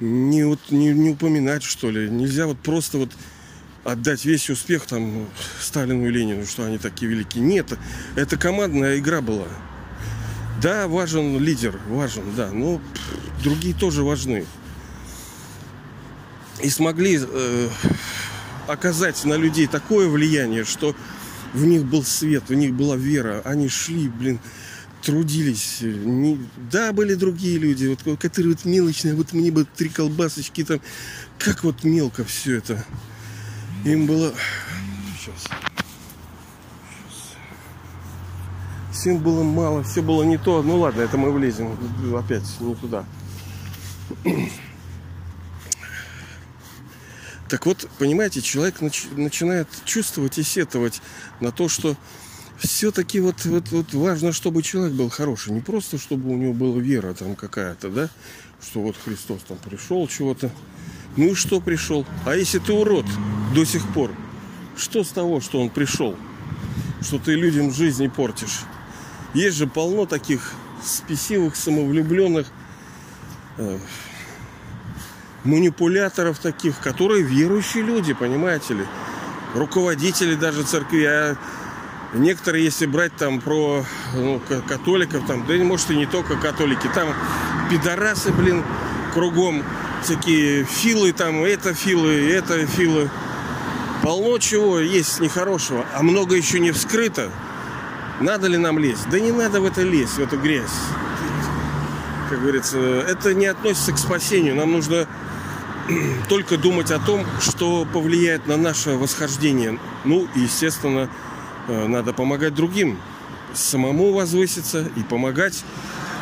не, 0.00 0.44
вот, 0.44 0.60
не, 0.68 0.88
не 0.88 1.10
упоминать, 1.10 1.62
что 1.62 1.90
ли. 1.90 2.10
Нельзя 2.10 2.46
вот 2.46 2.58
просто 2.58 2.98
вот 2.98 3.12
отдать 3.84 4.26
весь 4.26 4.50
успех 4.50 4.84
там 4.84 5.26
Сталину 5.62 6.06
и 6.06 6.10
Ленину, 6.10 6.44
что 6.44 6.66
они 6.66 6.76
такие 6.76 7.10
великие. 7.10 7.42
Нет, 7.42 7.72
это 8.16 8.36
командная 8.36 8.98
игра 8.98 9.22
была. 9.22 9.48
Да, 10.60 10.88
важен 10.88 11.38
лидер, 11.38 11.80
важен, 11.88 12.24
да, 12.36 12.50
но 12.50 12.82
другие 13.42 13.74
тоже 13.74 14.04
важны 14.04 14.44
и 16.62 16.70
смогли 16.70 17.20
э, 17.20 17.68
оказать 18.66 19.24
на 19.24 19.34
людей 19.34 19.66
такое 19.66 20.08
влияние, 20.08 20.64
что 20.64 20.94
в 21.52 21.64
них 21.64 21.84
был 21.84 22.04
свет, 22.04 22.44
в 22.48 22.54
них 22.54 22.74
была 22.74 22.96
вера. 22.96 23.42
Они 23.44 23.68
шли, 23.68 24.08
блин, 24.08 24.40
трудились. 25.02 25.78
Не... 25.80 26.38
Да, 26.70 26.92
были 26.92 27.14
другие 27.14 27.58
люди, 27.58 27.86
вот, 27.86 28.18
которые 28.18 28.54
вот 28.54 28.64
мелочные, 28.64 29.14
вот 29.14 29.32
мне 29.32 29.50
бы 29.50 29.64
три 29.64 29.88
колбасочки 29.88 30.64
там. 30.64 30.80
Как 31.38 31.64
вот 31.64 31.84
мелко 31.84 32.24
все 32.24 32.58
это. 32.58 32.84
Им 33.84 34.06
было... 34.06 34.32
Сейчас. 35.18 35.34
Сейчас. 36.98 37.36
Всем 38.92 39.18
было 39.18 39.42
мало, 39.42 39.82
все 39.82 40.02
было 40.02 40.22
не 40.22 40.38
то. 40.38 40.62
Ну 40.62 40.78
ладно, 40.78 41.02
это 41.02 41.18
мы 41.18 41.32
влезем 41.32 41.76
опять 42.16 42.44
не 42.60 42.74
туда. 42.74 43.04
Так 47.54 47.66
вот, 47.66 47.88
понимаете, 48.00 48.42
человек 48.42 48.82
нач- 48.82 49.16
начинает 49.16 49.68
чувствовать 49.84 50.38
и 50.38 50.42
сетовать 50.42 51.00
на 51.38 51.52
то, 51.52 51.68
что 51.68 51.96
все-таки 52.58 53.20
вот, 53.20 53.44
вот, 53.44 53.68
вот 53.70 53.94
важно, 53.94 54.32
чтобы 54.32 54.64
человек 54.64 54.94
был 54.94 55.08
хороший. 55.08 55.52
Не 55.52 55.60
просто, 55.60 55.96
чтобы 55.96 56.30
у 56.30 56.36
него 56.36 56.52
была 56.52 56.80
вера 56.80 57.14
там 57.14 57.36
какая-то, 57.36 57.90
да, 57.90 58.10
что 58.60 58.80
вот 58.80 58.96
Христос 59.04 59.42
там 59.46 59.56
пришел, 59.58 60.08
чего-то. 60.08 60.50
Ну 61.16 61.26
и 61.26 61.34
что 61.36 61.60
пришел? 61.60 62.04
А 62.26 62.34
если 62.34 62.58
ты 62.58 62.72
урод 62.72 63.06
до 63.54 63.64
сих 63.64 63.86
пор, 63.94 64.10
что 64.76 65.04
с 65.04 65.10
того, 65.10 65.40
что 65.40 65.60
он 65.62 65.70
пришел? 65.70 66.16
Что 67.02 67.20
ты 67.20 67.36
людям 67.36 67.72
жизнь 67.72 68.10
портишь? 68.10 68.62
Есть 69.32 69.58
же 69.58 69.68
полно 69.68 70.06
таких 70.06 70.54
спесивых, 70.82 71.54
самовлюбленных, 71.54 72.48
э, 73.58 73.78
манипуляторов 75.44 76.38
таких, 76.38 76.78
которые 76.80 77.22
верующие 77.22 77.82
люди, 77.82 78.12
понимаете 78.14 78.74
ли. 78.74 78.86
руководители 79.54 80.34
даже 80.34 80.64
церкви, 80.64 81.04
а 81.04 81.36
некоторые, 82.14 82.64
если 82.64 82.86
брать 82.86 83.14
там 83.16 83.40
про 83.40 83.84
ну, 84.14 84.40
католиков, 84.66 85.26
там, 85.26 85.46
да 85.46 85.54
может 85.64 85.90
и 85.90 85.96
не 85.96 86.06
только 86.06 86.36
католики, 86.36 86.88
там 86.94 87.08
пидорасы, 87.70 88.32
блин, 88.32 88.64
кругом 89.12 89.62
такие 90.06 90.64
филы 90.64 91.12
там, 91.12 91.44
это 91.44 91.74
филы, 91.74 92.30
это 92.30 92.66
филы. 92.66 93.10
Полно 94.02 94.38
чего 94.38 94.80
есть 94.80 95.20
нехорошего, 95.20 95.86
а 95.94 96.02
много 96.02 96.36
еще 96.36 96.60
не 96.60 96.72
вскрыто. 96.72 97.30
Надо 98.20 98.48
ли 98.48 98.58
нам 98.58 98.78
лезть? 98.78 99.08
Да 99.10 99.18
не 99.18 99.32
надо 99.32 99.60
в 99.60 99.64
это 99.64 99.82
лезть, 99.82 100.14
в 100.14 100.20
эту 100.20 100.38
грязь. 100.38 100.70
Как 102.28 102.40
говорится, 102.40 102.78
это 102.78 103.34
не 103.34 103.46
относится 103.46 103.92
к 103.92 103.98
спасению. 103.98 104.56
Нам 104.56 104.72
нужно 104.72 105.06
только 106.28 106.56
думать 106.56 106.90
о 106.90 106.98
том, 106.98 107.24
что 107.40 107.86
повлияет 107.92 108.46
на 108.46 108.56
наше 108.56 108.90
восхождение. 108.90 109.78
Ну, 110.04 110.28
естественно, 110.34 111.10
э, 111.68 111.86
надо 111.86 112.12
помогать 112.12 112.54
другим. 112.54 112.98
Самому 113.52 114.12
возвыситься 114.12 114.88
и 114.96 115.02
помогать 115.02 115.64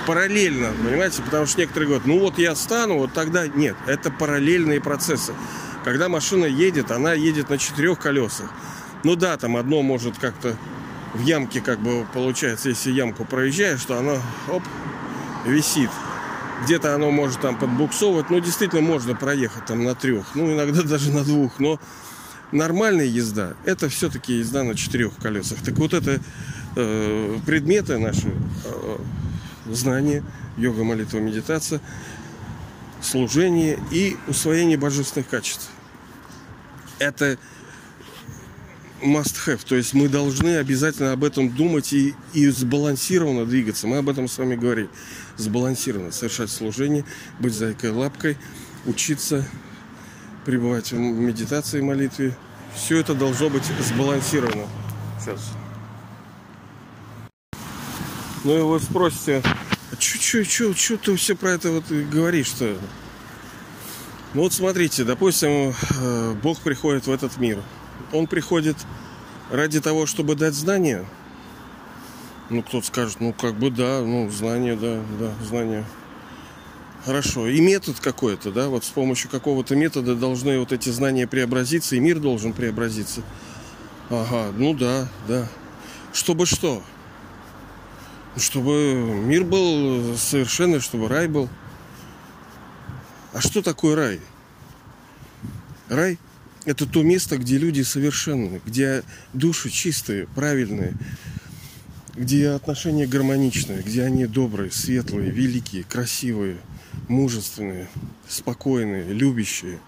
параллельно, 0.06 0.72
понимаете? 0.84 1.22
Потому 1.22 1.46
что 1.46 1.60
некоторые 1.60 1.88
говорят, 1.88 2.06
ну 2.06 2.18
вот 2.18 2.38
я 2.38 2.54
стану, 2.54 2.98
вот 2.98 3.12
тогда 3.12 3.46
нет. 3.46 3.76
Это 3.86 4.10
параллельные 4.10 4.80
процессы. 4.80 5.32
Когда 5.84 6.08
машина 6.08 6.44
едет, 6.44 6.90
она 6.90 7.12
едет 7.14 7.48
на 7.48 7.58
четырех 7.58 7.98
колесах. 7.98 8.52
Ну 9.04 9.16
да, 9.16 9.36
там 9.36 9.56
одно 9.56 9.82
может 9.82 10.18
как-то 10.18 10.56
в 11.14 11.20
ямке, 11.22 11.60
как 11.60 11.80
бы 11.80 12.06
получается, 12.12 12.68
если 12.68 12.90
ямку 12.90 13.24
проезжаешь, 13.24 13.80
что 13.80 13.98
оно, 13.98 14.18
оп, 14.48 14.62
висит. 15.44 15.90
Где-то 16.64 16.94
оно 16.94 17.10
может 17.10 17.40
там 17.40 17.58
подбуксовывать. 17.58 18.30
Ну, 18.30 18.40
действительно, 18.40 18.82
можно 18.82 19.14
проехать 19.14 19.66
там 19.66 19.84
на 19.84 19.94
трех. 19.94 20.34
Ну, 20.34 20.52
иногда 20.52 20.82
даже 20.84 21.10
на 21.10 21.24
двух. 21.24 21.58
Но 21.58 21.80
нормальная 22.52 23.06
езда– 23.06 23.54
это 23.64 23.88
все-таки 23.88 24.34
езда 24.38 24.62
на 24.62 24.74
четырех 24.74 25.16
колесах. 25.16 25.58
Так 25.64 25.74
вот 25.78 25.94
это 25.94 26.20
э, 26.76 27.38
предметы 27.46 27.98
наши, 27.98 28.32
э, 28.64 28.98
знания, 29.70 30.22
йога, 30.56 30.84
молитва, 30.84 31.18
медитация, 31.18 31.80
служение 33.00 33.78
и 33.90 34.16
усвоение 34.28 34.78
божественных 34.78 35.28
качеств. 35.28 35.70
Это 36.98 37.38
must 39.02 39.36
have. 39.46 39.60
То 39.66 39.76
есть 39.76 39.94
мы 39.94 40.08
должны 40.08 40.56
обязательно 40.56 41.12
об 41.12 41.24
этом 41.24 41.50
думать 41.50 41.92
и, 41.92 42.14
и 42.32 42.48
сбалансированно 42.48 43.44
двигаться. 43.44 43.86
Мы 43.86 43.98
об 43.98 44.08
этом 44.08 44.28
с 44.28 44.38
вами 44.38 44.56
говорили. 44.56 44.88
Сбалансированно 45.36 46.12
совершать 46.12 46.50
служение, 46.50 47.04
быть 47.40 47.54
зайкой 47.54 47.90
лапкой, 47.90 48.36
учиться, 48.86 49.46
пребывать 50.44 50.92
в 50.92 50.96
медитации 50.96 51.80
молитве. 51.80 52.36
Все 52.74 52.98
это 52.98 53.14
должно 53.14 53.50
быть 53.50 53.64
сбалансировано. 53.80 54.66
Сейчас. 55.20 55.40
Ну 58.44 58.58
и 58.58 58.62
вы 58.62 58.80
спросите, 58.80 59.42
а 59.44 60.00
что 60.00 60.96
ты 60.96 61.16
все 61.16 61.36
про 61.36 61.50
это 61.50 61.70
вот 61.70 61.84
говоришь-то? 61.90 62.76
Ну 64.34 64.42
вот 64.42 64.52
смотрите, 64.52 65.04
допустим, 65.04 65.74
э, 66.00 66.34
Бог 66.42 66.58
приходит 66.60 67.06
в 67.06 67.10
этот 67.10 67.36
мир– 67.36 67.62
он 68.12 68.26
приходит 68.26 68.76
ради 69.50 69.80
того, 69.80 70.06
чтобы 70.06 70.34
дать 70.34 70.54
знания. 70.54 71.04
Ну, 72.50 72.62
кто-то 72.62 72.86
скажет, 72.86 73.20
ну, 73.20 73.32
как 73.32 73.54
бы 73.54 73.70
да, 73.70 74.00
ну, 74.00 74.28
знания, 74.30 74.76
да, 74.76 75.00
да, 75.18 75.32
знания. 75.44 75.84
Хорошо. 77.04 77.48
И 77.48 77.60
метод 77.60 77.98
какой-то, 78.00 78.52
да, 78.52 78.68
вот 78.68 78.84
с 78.84 78.88
помощью 78.88 79.30
какого-то 79.30 79.74
метода 79.74 80.14
должны 80.14 80.58
вот 80.58 80.72
эти 80.72 80.88
знания 80.90 81.26
преобразиться, 81.26 81.96
и 81.96 82.00
мир 82.00 82.18
должен 82.18 82.52
преобразиться. 82.52 83.22
Ага, 84.10 84.52
ну 84.56 84.74
да, 84.74 85.08
да. 85.26 85.48
Чтобы 86.12 86.46
что? 86.46 86.82
Чтобы 88.36 88.94
мир 88.94 89.44
был 89.44 90.16
совершенный, 90.16 90.80
чтобы 90.80 91.08
рай 91.08 91.28
был. 91.28 91.48
А 93.32 93.40
что 93.40 93.62
такое 93.62 93.96
рай? 93.96 94.20
Рай– 95.88 96.18
это 96.64 96.86
то 96.86 97.02
место, 97.02 97.38
где 97.38 97.58
люди 97.58 97.82
совершенны, 97.82 98.60
где 98.64 99.02
души 99.32 99.70
чистые, 99.70 100.26
правильные, 100.26 100.94
где 102.14 102.50
отношения 102.50 103.06
гармоничные, 103.06 103.82
где 103.82 104.04
они 104.04 104.26
добрые, 104.26 104.70
светлые, 104.70 105.30
великие, 105.30 105.84
красивые, 105.84 106.58
мужественные, 107.08 107.88
спокойные, 108.28 109.12
любящие. 109.12 109.78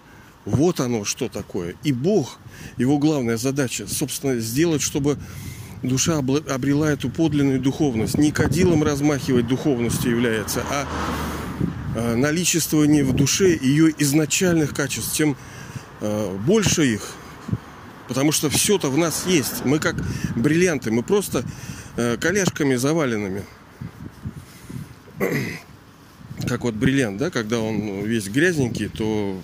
Вот 0.44 0.80
оно 0.80 1.04
что 1.04 1.28
такое. 1.28 1.74
И 1.84 1.92
Бог, 1.92 2.38
его 2.76 2.98
главная 2.98 3.36
задача, 3.36 3.86
собственно, 3.86 4.38
сделать, 4.40 4.82
чтобы 4.82 5.18
душа 5.82 6.18
обрела 6.18 6.90
эту 6.90 7.10
подлинную 7.10 7.60
духовность. 7.60 8.18
Не 8.18 8.30
кадилом 8.30 8.82
размахивать 8.82 9.46
духовностью 9.46 10.10
является, 10.10 10.62
а, 10.70 10.86
а 11.94 12.16
наличествование 12.16 13.04
в 13.04 13.14
душе 13.14 13.56
ее 13.60 13.94
изначальных 13.98 14.74
качеств. 14.74 15.14
Чем 15.14 15.36
больше 16.46 16.94
их, 16.94 17.02
потому 18.08 18.32
что 18.32 18.50
все-то 18.50 18.90
в 18.90 18.98
нас 18.98 19.26
есть. 19.26 19.64
Мы 19.64 19.78
как 19.78 19.96
бриллианты, 20.36 20.90
мы 20.90 21.02
просто 21.02 21.44
э, 21.96 22.16
коляшками 22.16 22.74
заваленными. 22.74 23.44
Как 26.48 26.64
вот 26.64 26.74
бриллиант, 26.74 27.16
да, 27.16 27.30
когда 27.30 27.60
он 27.60 28.04
весь 28.04 28.28
грязненький, 28.28 28.88
то 28.88 29.40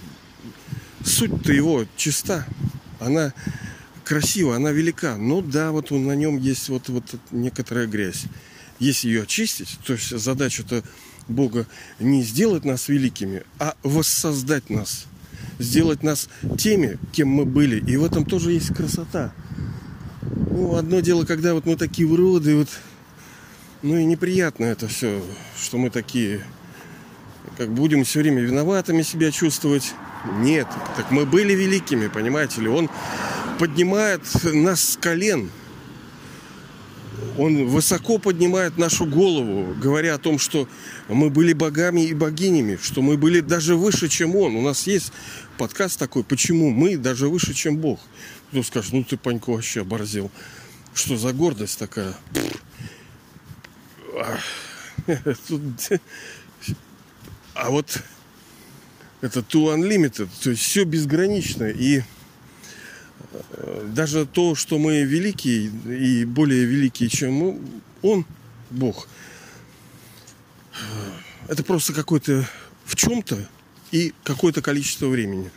суть-то 1.03 1.53
его 1.53 1.87
чиста. 1.97 2.47
Она 2.99 3.33
красива, 4.05 4.57
она 4.57 4.73
велика. 4.73 5.17
Но 5.17 5.41
да, 5.41 5.71
вот 5.71 5.93
на 5.93 6.13
нем 6.13 6.37
есть 6.37 6.69
вот, 6.69 6.89
вот 6.89 7.05
некоторая 7.31 7.87
грязь. 7.87 8.25
Если 8.81 9.09
ее 9.09 9.23
очистить, 9.23 9.79
то 9.87 9.95
есть 9.95 10.11
задача-то 10.11 10.83
Бога 11.29 11.67
не 12.01 12.23
сделать 12.23 12.65
нас 12.65 12.89
великими, 12.89 13.45
а 13.59 13.77
воссоздать 13.83 14.69
нас– 14.69 15.07
сделать 15.61 16.03
нас 16.03 16.29
теми, 16.59 16.99
кем 17.13 17.29
мы 17.29 17.45
были. 17.45 17.79
И 17.91 17.97
в 17.97 18.05
этом 18.05 18.25
тоже 18.25 18.53
есть 18.53 18.75
красота. 18.75 19.33
Ну, 20.51 20.75
одно 20.75 21.01
дело, 21.01 21.25
когда 21.25 21.55
вот 21.55 21.67
мы 21.67 21.77
такие 21.77 22.09
уроды, 22.09 22.57
вот, 22.57 22.69
ну 23.83 23.97
и 23.97 24.05
неприятно 24.05 24.65
это 24.65 24.89
все, 24.89 25.23
что 25.61 25.79
мы 25.79 25.91
такие, 25.91 26.45
как 27.57 27.73
будем 27.73 28.05
все 28.05 28.21
время 28.21 28.43
виноватыми 28.43 29.03
себя 29.03 29.31
чувствовать. 29.31 29.95
Нет, 30.39 30.67
так 30.97 31.11
мы 31.11 31.25
были 31.25 31.55
великими, 31.55 32.09
понимаете 32.09 32.61
ли. 32.61 32.69
Он 32.69 32.91
поднимает 33.59 34.23
нас 34.53 34.83
с 34.83 34.97
колен– 34.97 35.51
он 37.41 37.67
высоко 37.69 38.19
поднимает 38.19 38.77
нашу 38.77 39.07
голову, 39.07 39.75
говоря 39.75 40.15
о 40.15 40.19
том, 40.19 40.39
что 40.39 40.69
мы 41.09 41.31
были 41.31 41.55
богами 41.55 42.03
и 42.03 42.13
богинями, 42.13 42.79
что 42.81 43.01
мы 43.01 43.17
были 43.17 43.41
даже 43.41 43.77
выше, 43.77 44.09
чем 44.09 44.37
Он. 44.37 44.57
У 44.57 44.61
нас 44.61 44.87
есть 44.87 45.11
подкаст 45.57 45.99
такой, 45.99 46.23
почему 46.23 46.71
мы 46.71 46.99
даже 46.99 47.29
выше, 47.29 47.55
чем 47.55 47.79
Бог. 47.79 47.99
Кто 48.51 48.63
скажет, 48.63 48.93
ну 48.93 49.05
ты, 49.05 49.17
Панько, 49.17 49.53
вообще 49.53 49.81
оборзел. 49.81 50.31
Что 50.93 51.17
за 51.17 51.33
гордость 51.33 51.79
такая? 51.79 52.15
А 57.55 57.71
вот 57.71 58.03
это 59.23 59.41
to 59.41 59.75
unlimited, 59.75 60.29
то 60.43 60.51
есть 60.51 60.63
все 60.63 60.85
безгранично. 60.85 61.71
И 61.71 62.03
даже 63.87 64.27
то, 64.27 64.55
что 64.55 64.79
мы 64.79 65.03
великие 65.03 65.71
и 65.87 66.25
более 66.25 66.65
великие, 66.65 67.09
чем 67.09 67.61
Он, 68.03 68.25
Бог, 68.71 69.09
это 71.49 71.65
просто 71.65 71.93
какой-то 71.93 72.49
в 72.85 72.97
чем-то 72.97 73.49
и 73.91 74.15
какое-то 74.25 74.63
количество 74.63 75.07
времени. 75.07 75.51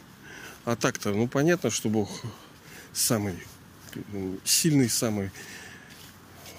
А 0.65 0.75
так-то, 0.75 1.11
ну 1.11 1.27
понятно, 1.27 1.69
что 1.69 1.89
Бог 1.89 2.09
самый 2.93 3.35
сильный, 4.43 4.89
самый 4.89 5.31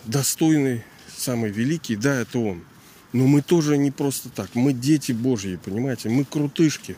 достойный, 0.04 0.84
самый 1.16 1.50
великий, 1.50 1.96
да, 1.96 2.14
это 2.14 2.38
Он. 2.38 2.64
Но 3.12 3.26
мы 3.26 3.42
тоже 3.42 3.78
не 3.78 3.90
просто 3.90 4.28
так. 4.28 4.54
Мы 4.54 4.72
дети 4.72 5.12
Божьи, 5.12 5.56
понимаете? 5.56 6.08
Мы 6.08 6.24
крутышки. 6.24 6.96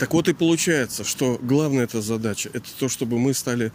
Так 0.00 0.14
вот 0.14 0.28
и 0.28 0.32
получается, 0.32 1.04
что 1.04 1.38
главная 1.42 1.84
эта 1.84 2.00
задача, 2.00 2.48
это 2.54 2.66
то, 2.78 2.88
чтобы 2.88 3.18
мы 3.18 3.34
стали 3.34 3.70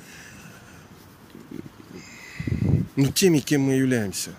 ну, 2.95 3.11
теми, 3.11 3.37
кем 3.37 3.61
мы 3.61 3.73
являемся, 3.73 4.31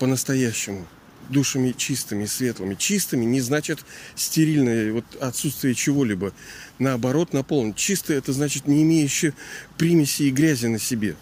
по-настоящему, 0.00 0.84
душами 1.28 1.70
чистыми, 1.70 2.26
светлыми. 2.26 2.74
Чистыми 2.74 3.24
не 3.24 3.40
значит 3.40 3.84
стерильное 4.16 4.92
вот 4.92 5.04
отсутствие 5.20 5.76
чего-либо. 5.76 6.32
Наоборот, 6.80 7.32
наполнен. 7.32 7.72
Чистое 7.74 8.18
это 8.18 8.32
значит 8.32 8.66
не 8.66 8.82
имеющее 8.82 9.32
примеси 9.78 10.24
и 10.24 10.30
грязи 10.32 10.66
на 10.66 10.80
себе. 10.80 11.14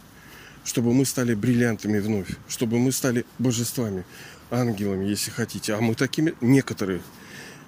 Чтобы 0.65 0.95
мы 0.95 1.05
стали 1.05 1.35
бриллиантами 1.35 1.99
вновь. 1.99 2.31
Чтобы 2.49 2.79
мы 2.79 2.91
стали 2.91 3.27
божествами, 3.39 4.07
ангелами, 4.51 5.05
если 5.05 5.31
хотите. 5.31 5.75
А 5.75 5.83
мы 5.83 5.95
такими, 5.95 6.33
некоторые. 6.41 7.03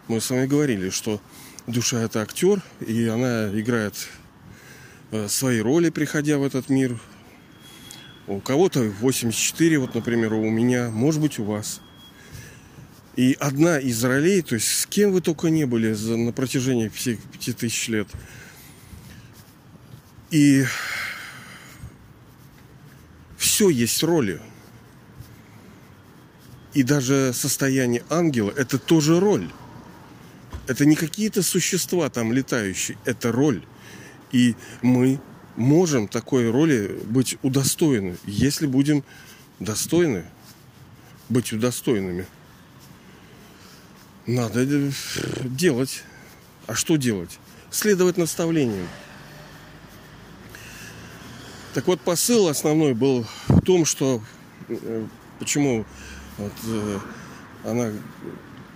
Мы 0.09 0.23
с 0.23 0.31
вами 0.31 0.47
говорили, 0.47 0.89
что 0.89 1.21
душа 1.67 2.03
это 2.03 2.23
актер, 2.23 2.63
и 2.81 3.07
она 3.07 3.49
играет 3.59 4.09
э, 5.11 5.29
свои 5.29 5.61
роли, 5.61 5.91
приходя 5.91 6.39
в 6.39 6.45
этот 6.45 6.69
мир. 6.69 6.99
У 8.27 8.41
кого-то 8.41 8.83
84, 8.83 9.79
вот, 9.79 9.95
например, 9.95 10.33
у 10.35 10.51
меня, 10.51 10.91
может 10.91 11.21
быть, 11.21 11.39
у 11.39 11.45
вас. 11.45 11.81
И 13.15 13.37
одна 13.41 13.79
из 13.79 14.03
ролей, 14.05 14.43
то 14.43 14.57
есть 14.57 14.69
с 14.69 14.87
кем 14.87 15.13
вы 15.13 15.21
только 15.21 15.49
не 15.49 15.65
были 15.65 15.93
за, 15.93 16.17
на 16.17 16.33
протяжении 16.33 16.89
всех 16.89 17.19
пяти 17.21 17.53
тысяч 17.53 17.89
лет. 17.89 18.09
И 20.31 20.65
все 23.39 23.71
есть 23.71 24.03
роли. 24.03 24.41
И 26.75 26.83
даже 26.83 27.33
состояние 27.33 28.05
ангела– 28.11 28.53
это 28.57 28.79
тоже 28.79 29.19
роль. 29.19 29.49
Это 30.67 30.85
не 30.85 30.97
какие-то 30.97 31.43
существа 31.43 32.11
там 32.11 32.33
летающие, 32.33 32.99
это 33.05 33.31
роль. 33.31 33.63
И 34.33 34.57
мы 34.83 35.21
можем 35.57 36.09
такой 36.09 36.51
роли 36.51 36.99
быть 37.05 37.39
удостоены, 37.43 38.17
если 38.27 38.67
будем 38.67 39.05
достойны 39.61 40.25
быть 41.29 41.53
удостоенными. 41.53 42.27
Надо 44.27 44.67
делать. 45.45 46.03
А 46.67 46.75
что 46.75 46.97
делать? 46.97 47.39
Следовать 47.71 48.17
наставлениям. 48.17 48.89
Так 51.75 51.87
вот, 51.87 52.01
посыл 52.01 52.49
основной 52.49 52.95
был 52.95 53.27
в 53.49 53.61
том, 53.61 53.85
что 53.85 54.23
э, 54.69 55.07
почему 55.39 55.85
вот, 56.39 56.53
э, 56.65 56.99
она 57.65 57.93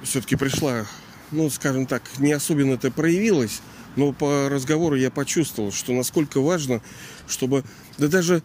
все-таки 0.03 0.37
пришла 0.37 0.87
ну, 1.33 1.51
скажем 1.51 1.87
так, 1.87 2.03
не 2.19 2.33
особенно 2.33 2.75
это 2.75 2.91
проявилось, 2.91 3.61
но 3.97 4.13
по 4.13 4.49
разговору 4.49 4.97
я 4.97 5.11
почувствовал, 5.11 5.73
что 5.73 5.93
насколько 5.93 6.41
важно, 6.41 6.81
чтобы, 7.29 7.65
да 7.99 8.09
даже, 8.09 8.43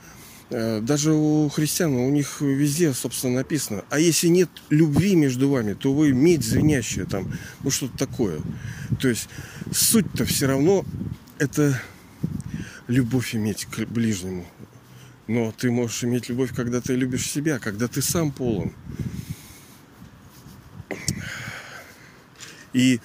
э, 0.50 0.82
даже 0.82 1.13
у 1.13 1.50
христиан, 1.50 1.93
у 1.93 2.10
них 2.10 2.41
везде, 2.41 2.93
собственно, 2.93 3.36
написано, 3.36 3.84
а 3.89 4.00
если 4.00 4.28
нет 4.28 4.50
любви 4.69 5.15
между 5.15 5.50
вами, 5.50 5.74
то 5.74 5.93
вы 5.93 6.13
медь 6.13 6.43
звенящая 6.43 7.06
там, 7.06 7.32
ну 7.63 7.69
что-то 7.69 7.98
такое. 7.98 8.39
То 9.00 9.08
есть 9.08 9.30
суть-то 9.71 10.26
все 10.26 10.48
равно 10.48 10.86
это 11.38 11.80
любовь 12.88 13.36
иметь 13.36 13.65
к 13.65 13.86
ближнему. 13.86 14.45
Но 15.28 15.52
ты 15.52 15.71
можешь 15.71 16.04
иметь 16.04 16.30
любовь, 16.30 16.54
когда 16.56 16.82
ты 16.82 16.95
любишь 16.95 17.28
себя, 17.28 17.58
когда 17.58 17.88
ты 17.88 18.02
сам 18.02 18.32
полон. 18.32 18.74
И 22.76 23.00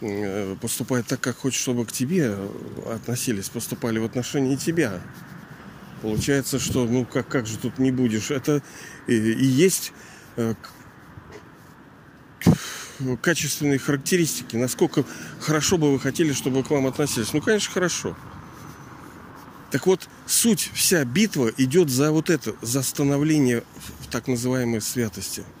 э, 0.00 0.56
поступать 0.60 1.06
так, 1.06 1.20
как 1.20 1.36
хочешь, 1.36 1.60
чтобы 1.60 1.84
к 1.84 1.92
тебе 1.92 2.36
относились, 2.90 3.50
поступали 3.50 3.98
в 3.98 4.04
отношении 4.04 4.56
тебя. 4.56 5.00
Получается, 6.00 6.58
что 6.58 6.86
ну 6.86 7.04
как, 7.04 7.28
как 7.28 7.46
же 7.46 7.58
тут 7.58 7.78
не 7.78 7.90
будешь? 7.90 8.30
Это 8.30 8.62
и, 9.06 9.14
и 9.14 9.44
есть 9.44 9.92
э, 10.36 10.54
качественные 13.20 13.78
характеристики. 13.78 14.56
Насколько 14.56 15.04
хорошо 15.38 15.76
бы 15.76 15.92
вы 15.92 16.00
хотели, 16.00 16.32
чтобы 16.32 16.64
к 16.64 16.70
вам 16.70 16.86
относились? 16.86 17.34
Ну, 17.34 17.42
конечно, 17.42 17.72
хорошо. 17.72 18.16
Так 19.70 19.86
вот, 19.86 20.08
суть, 20.26 20.70
вся 20.72 21.04
битва 21.04 21.52
идет 21.58 21.90
за 21.90 22.10
вот 22.10 22.30
это, 22.30 22.54
за 22.62 22.82
становление 22.82 23.62
так 24.10 24.26
называемой 24.28 24.80
святости– 24.80 25.44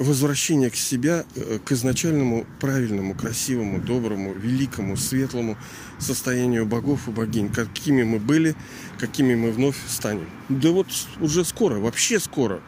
возвращение 0.00 0.70
к 0.70 0.76
себя, 0.76 1.24
э, 1.36 1.58
к 1.62 1.72
изначальному 1.72 2.46
правильному, 2.58 3.14
красивому, 3.14 3.80
доброму, 3.80 4.32
великому, 4.32 4.96
светлому 4.96 5.58
состоянию 5.98 6.64
богов 6.64 7.06
и 7.06 7.10
богинь, 7.10 7.50
какими 7.50 8.02
мы 8.02 8.18
были, 8.18 8.56
какими 8.98 9.34
мы 9.34 9.52
вновь 9.52 9.76
станем. 9.86 10.28
Да 10.48 10.70
вот 10.70 10.86
уже 11.20 11.44
скоро, 11.44 11.78
вообще 11.78 12.18
скоро. 12.18 12.60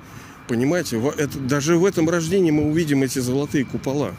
Понимаете, 0.47 1.03
это, 1.17 1.39
даже 1.39 1.79
в 1.79 1.87
этом 1.87 2.11
рождении 2.11 2.51
мы 2.51 2.71
увидим 2.71 3.03
эти 3.03 3.19
золотые 3.19 3.65
купола. 3.65 4.15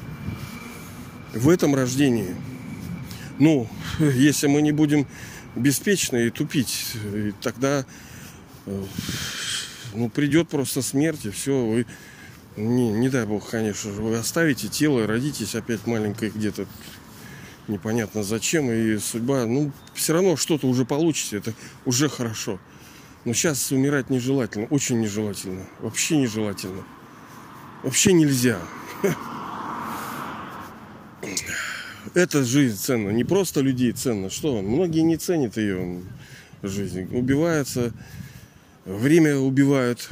В 1.34 1.50
этом 1.50 1.76
рождении. 1.76 2.36
Ну, 3.38 3.70
если 4.00 4.48
мы 4.48 4.64
не 4.64 4.72
будем 4.72 5.06
беспечны 5.56 6.28
и 6.28 6.30
тупить, 6.32 6.94
тогда 7.42 7.86
э, 8.66 8.84
ну, 9.94 10.10
придет 10.10 10.50
просто 10.50 10.82
смерть, 10.82 11.26
и 11.26 11.30
все, 11.30 11.64
вы 11.64 11.86
не, 12.56 12.92
не 12.92 13.10
дай 13.10 13.26
бог, 13.26 13.50
конечно 13.50 13.92
же, 13.92 14.02
вы 14.02 14.18
оставите 14.18 14.68
тело, 14.68 15.08
родитесь 15.08 15.56
опять 15.56 15.86
маленькой 15.88 16.30
где-то 16.30 16.66
непонятно 17.68 18.24
зачем, 18.24 18.70
и 18.72 18.98
судьба, 18.98 19.46
ну, 19.46 19.72
все 19.94 20.14
равно 20.14 20.36
что-то 20.36 20.68
уже 20.68 20.86
получите, 20.86 21.38
это 21.38 21.54
уже 21.86 22.10
хорошо. 22.10 22.60
Но 23.26 23.34
сейчас 23.34 23.72
умирать 23.72 24.10
нежелательно, 24.10 24.68
очень 24.68 25.00
нежелательно, 25.00 25.66
вообще 25.80 26.18
нежелательно. 26.18 26.84
Вообще 27.84 28.14
нельзя. 28.14 28.60
Это 32.14 32.44
жизнь 32.44 32.78
ценна, 32.78 33.10
не 33.10 33.24
просто 33.24 33.62
людей 33.62 33.92
ценна. 33.92 34.30
Что? 34.30 34.62
Многие 34.62 35.02
не 35.02 35.18
ценят 35.18 35.58
ее 35.58 36.02
жизнь. 36.62 37.08
Убиваются, 37.12 37.92
время 38.86 39.38
убивают, 39.38 40.10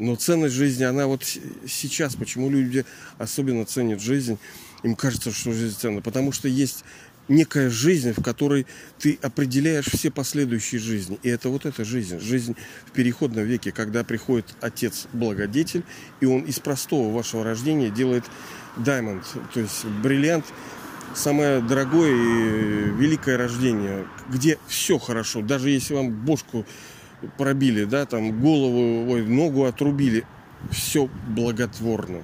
но 0.00 0.16
ценность 0.16 0.54
жизни, 0.54 0.84
она 0.84 1.06
вот 1.06 1.24
сейчас, 1.24 2.16
почему 2.16 2.50
люди 2.50 2.84
особенно 3.18 3.64
ценят 3.64 4.00
жизнь, 4.00 4.38
им 4.82 4.96
кажется, 4.96 5.30
что 5.30 5.52
жизнь 5.52 5.76
ценна, 5.78 6.00
потому 6.00 6.32
что 6.32 6.48
есть 6.48 6.84
некая 7.28 7.70
жизнь, 7.70 8.12
в 8.12 8.22
которой 8.22 8.66
ты 8.98 9.18
определяешь 9.22 9.86
все 9.86 10.10
последующие 10.10 10.80
жизни. 10.80 11.18
И 11.22 11.28
это 11.28 11.48
вот 11.48 11.64
эта 11.64 11.84
жизнь. 11.84 12.18
Жизнь 12.18 12.56
в 12.86 12.90
переходном 12.90 13.44
веке, 13.44 13.72
когда 13.72 14.02
приходит 14.02 14.46
отец-благодетель, 14.60 15.84
и 16.20 16.26
он 16.26 16.42
из 16.42 16.58
простого 16.58 17.14
вашего 17.14 17.44
рождения 17.44 17.90
делает 17.90 18.24
даймонд, 18.76 19.24
то 19.52 19.60
есть 19.60 19.84
бриллиант, 20.02 20.44
самое 21.14 21.60
дорогое 21.60 22.10
и 22.10 22.90
великое 22.98 23.36
рождение, 23.36 24.06
где 24.28 24.58
все 24.66 24.98
хорошо. 24.98 25.42
Даже 25.42 25.70
если 25.70 25.94
вам 25.94 26.10
бошку 26.10 26.66
пробили, 27.36 27.84
да, 27.84 28.06
там 28.06 28.40
голову, 28.40 29.10
ой, 29.10 29.22
ногу 29.22 29.64
отрубили. 29.64 30.26
Все 30.70 31.08
благотворно. 31.28 32.22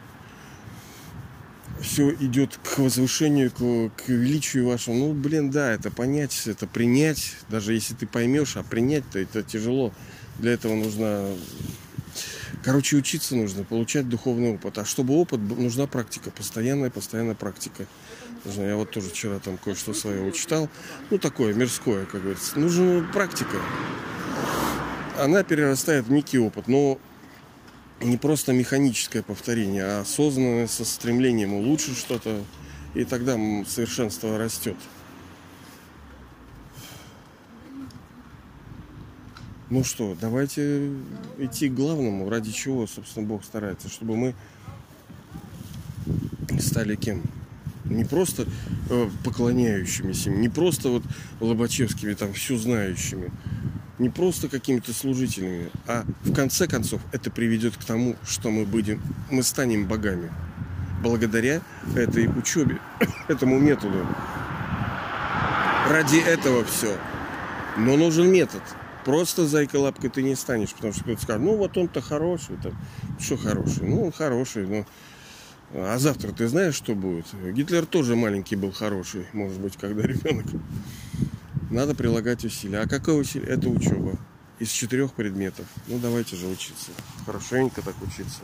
Все 1.81 2.13
идет 2.15 2.59
к 2.63 2.79
возвышению, 2.79 3.51
к, 3.51 4.03
к 4.03 4.09
величию 4.09 4.67
вашему. 4.67 5.09
Ну, 5.09 5.13
блин, 5.13 5.51
да, 5.51 5.73
это 5.73 5.91
понять, 5.91 6.47
это 6.47 6.67
принять. 6.67 7.35
Даже 7.49 7.75
если 7.75 7.95
ты 7.95 8.07
поймешь, 8.07 8.57
а 8.57 8.63
принять-то 8.63 9.19
это 9.19 9.43
тяжело. 9.43 9.93
Для 10.39 10.53
этого 10.53 10.75
нужно 10.75 11.31
Короче, 12.67 12.97
учиться 12.97 13.37
нужно, 13.37 13.63
получать 13.63 14.09
духовный 14.09 14.55
опыт. 14.55 14.79
А 14.79 14.85
чтобы 14.85 15.15
опыт, 15.15 15.39
нужна 15.41 15.87
практика, 15.87 16.31
постоянная, 16.31 16.91
постоянная 16.91 17.37
практика. 17.37 17.87
Я 18.57 18.77
вот 18.77 18.91
тоже 18.91 19.11
вчера 19.11 19.39
там 19.39 19.57
кое-что 19.57 19.95
свое 19.95 20.33
читал. 20.33 20.69
Ну, 21.11 21.19
такое 21.19 21.55
мирское, 21.55 22.07
как 22.07 22.23
говорится. 22.23 22.59
Нужна 22.59 23.07
практика 23.13 23.59
она 25.18 25.42
перерастает 25.42 26.07
в 26.07 26.12
некий 26.12 26.38
опыт, 26.38 26.68
но 26.68 26.98
не 28.00 28.16
просто 28.16 28.52
механическое 28.52 29.22
повторение, 29.22 29.85
а 29.85 30.00
осознанное 30.00 30.66
со 30.66 30.85
стремлением 30.85 31.55
улучшить 31.55 31.96
что-то, 31.96 32.42
и 32.94 33.05
тогда 33.05 33.37
совершенство 33.66 34.38
растет. 34.38 34.76
Ну 39.68 39.83
что, 39.83 40.16
давайте 40.20 40.92
идти 41.38 41.68
к 41.68 41.74
главному, 41.74 42.31
ради 42.31 42.52
чего, 42.52 42.87
собственно, 42.87 43.26
Бог 43.26 43.44
старается, 43.44 43.88
чтобы 43.88 44.16
мы 44.16 44.35
стали 46.61 46.94
кем? 46.94 47.22
Не 47.85 48.05
просто 48.05 48.46
э, 48.90 49.11
поклоняющимися, 49.24 50.31
не 50.31 50.48
просто 50.48 50.88
вот 50.88 51.02
Лобачевскими, 51.40 52.14
там, 52.14 52.33
все 52.33 52.57
знающими, 52.57 53.33
не 53.99 54.09
просто 54.11 54.49
какими-то 54.49 54.93
служителями, 54.93 55.71
а 55.87 56.05
в 56.23 56.35
конце 56.35 56.67
концов 56.67 57.01
это 57.13 57.31
приведет 57.31 57.77
к 57.77 57.85
тому, 57.85 58.17
что 58.27 58.51
мы 58.51 58.65
будем, 58.65 59.01
мы 59.31 59.43
станем 59.43 59.87
богами. 59.87 60.31
Благодаря 61.03 61.61
этой 61.95 62.27
учебе, 62.27 62.79
этому 63.29 63.59
методу. 63.59 64.07
Ради 65.89 66.19
этого 66.19 66.65
все. 66.65 66.99
Но 67.77 67.97
нужен 67.97 68.31
метод. 68.31 68.63
Просто 69.05 69.47
зайка 69.47 69.77
лапкой 69.77 70.11
ты 70.11 70.23
не 70.23 70.35
станешь, 70.35 70.73
потому 70.73 70.93
что 70.93 71.05
кто-то 71.05 71.23
скажет, 71.23 71.43
ну 71.43 71.57
вот 71.57 71.77
он-то 71.77 72.01
хороший, 72.01 72.57
там, 72.57 72.77
что 73.21 73.37
хороший? 73.37 73.85
Ну, 73.87 74.07
он 74.07 74.13
хороший, 74.13 74.67
но 74.67 74.85
а 75.75 75.99
завтра 75.99 76.33
ты 76.33 76.49
знаешь, 76.49 76.75
что 76.75 76.95
будет? 76.95 77.27
Гитлер 77.53 77.87
тоже 77.87 78.17
маленький 78.17 78.57
был 78.57 78.73
хороший, 78.73 79.27
может 79.33 79.61
быть, 79.61 79.77
когда 79.77 80.03
ребенок 80.03 80.47
надо 81.70 81.94
прилагать 81.94 82.44
усилия. 82.44 82.81
А 82.81 82.88
какое 82.88 83.16
усилие? 83.16 83.48
Это 83.48 83.68
учеба. 83.68 84.16
Из 84.59 84.70
четырех 84.70 85.12
предметов. 85.12 85.66
Ну, 85.87 85.98
давайте 85.98 86.37
же 86.37 86.46
учиться. 86.46 86.90
Хорошенько 87.26 87.83
так 87.83 87.94
учиться. 88.02 88.40